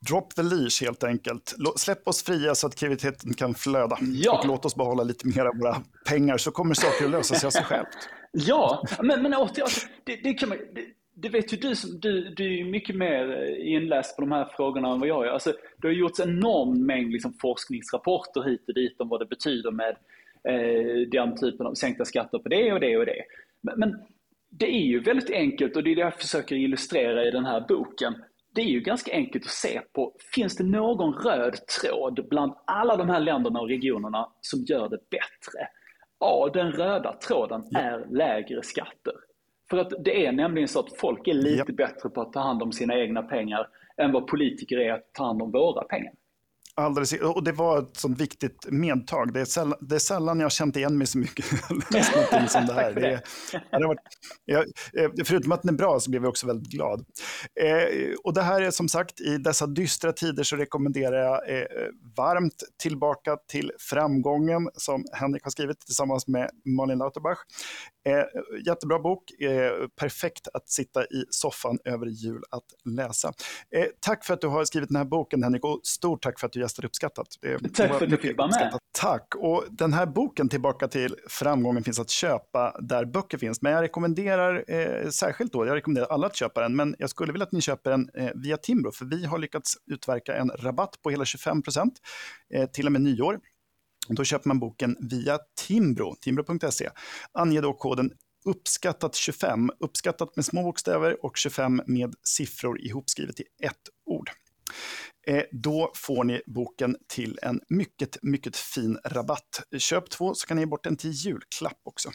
[0.09, 1.55] Drop the leash helt enkelt.
[1.77, 3.99] Släpp oss fria så att kreativiteten kan flöda.
[4.01, 4.39] Ja.
[4.39, 5.77] Och låt oss behålla lite mer av våra
[6.09, 7.89] pengar så kommer saker att lösa sig av sig självt.
[8.37, 9.69] Ja, men, men återigen,
[10.05, 10.85] det, det, kan man, det,
[11.15, 14.93] det vet ju du, som, du, du är mycket mer inläst på de här frågorna
[14.93, 15.31] än vad jag är.
[15.31, 19.27] Alltså, det har gjorts en enorm mängd liksom, forskningsrapporter hit och dit om vad det
[19.27, 19.97] betyder med
[20.49, 23.23] eh, den typen av sänkta skatter på det och det och det.
[23.63, 23.97] Men, men
[24.59, 27.65] det är ju väldigt enkelt och det är det jag försöker illustrera i den här
[27.69, 28.15] boken.
[28.55, 32.97] Det är ju ganska enkelt att se på, finns det någon röd tråd bland alla
[32.97, 35.69] de här länderna och regionerna som gör det bättre?
[36.21, 39.15] Ja, den röda tråden är lägre skatter.
[39.71, 41.75] För att det är nämligen så att folk är lite ja.
[41.75, 45.25] bättre på att ta hand om sina egna pengar än vad politiker är att ta
[45.25, 46.13] hand om våra pengar.
[46.77, 49.33] Alldeles, och det var ett sånt viktigt medtag.
[49.33, 51.45] Det är, sällan, det är sällan jag har känt igen mig så mycket
[52.51, 52.93] som det här.
[52.93, 53.23] det.
[53.71, 53.99] Det, varit,
[54.45, 54.65] jag,
[54.99, 57.05] eh, förutom att den är bra så blev jag också väldigt glad.
[57.61, 61.67] Eh, och det här är som sagt, i dessa dystra tider så rekommenderar jag eh,
[62.17, 67.39] varmt tillbaka till Framgången som Henrik har skrivit tillsammans med Malin Lauterbach.
[68.09, 68.25] Eh,
[68.67, 72.65] jättebra bok, eh, perfekt att sitta i soffan över jul att
[72.97, 73.33] läsa.
[73.77, 76.47] Eh, tack för att du har skrivit den här boken Henrik och stort tack för
[76.47, 77.27] att du gästade uppskattat.
[77.75, 78.79] tack för att du fick vara med.
[78.93, 79.35] Tack.
[79.35, 83.63] Och den här boken Tillbaka till framgången finns att köpa där böcker finns.
[83.63, 87.33] Men jag rekommenderar eh, särskilt då, jag rekommenderar alla att köpa den, men jag skulle
[87.33, 91.03] vilja att ni köper den eh, via Timbro, för vi har lyckats utverka en rabatt
[91.03, 91.95] på hela 25 procent
[92.55, 93.41] eh, till och med nyår.
[94.09, 96.91] Då köper man boken via Timbro, timbro.se.
[97.33, 98.11] Ange då koden
[98.45, 104.31] uppskattat 25, uppskattat med små bokstäver och 25 med siffror ihopskrivet i ett ord.
[105.27, 109.63] Eh, då får ni boken till en mycket, mycket fin rabatt.
[109.79, 112.11] Köp två så kan ni ge bort en till julklapp också.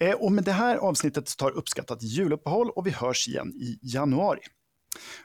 [0.00, 4.40] Eh, och med det här avsnittet tar uppskattat juluppehåll och vi hörs igen i januari.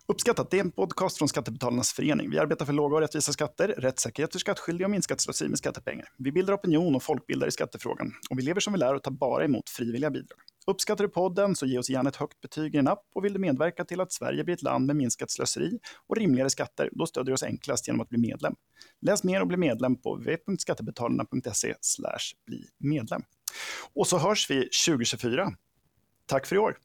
[0.07, 2.29] Uppskattat, det är en podcast från Skattebetalarnas förening.
[2.29, 6.07] Vi arbetar för låga och rättvisa skatter, rättssäkerhet för skattskyldiga och minskat slöseri med skattepengar.
[6.17, 8.13] Vi bildar opinion och folkbildar i skattefrågan.
[8.29, 10.39] Och vi lever som vi lär och tar bara emot frivilliga bidrag.
[10.67, 13.33] Uppskattar du podden så ge oss gärna ett högt betyg i en app och vill
[13.33, 17.05] du medverka till att Sverige blir ett land med minskat slöseri och rimligare skatter, då
[17.05, 18.55] stödjer du oss enklast genom att bli medlem.
[19.01, 21.73] Läs mer och bli medlem på www.skattebetalarna.se
[22.45, 23.21] bli medlem.
[23.93, 25.51] Och så hörs vi 2024.
[26.25, 26.77] Tack för i år!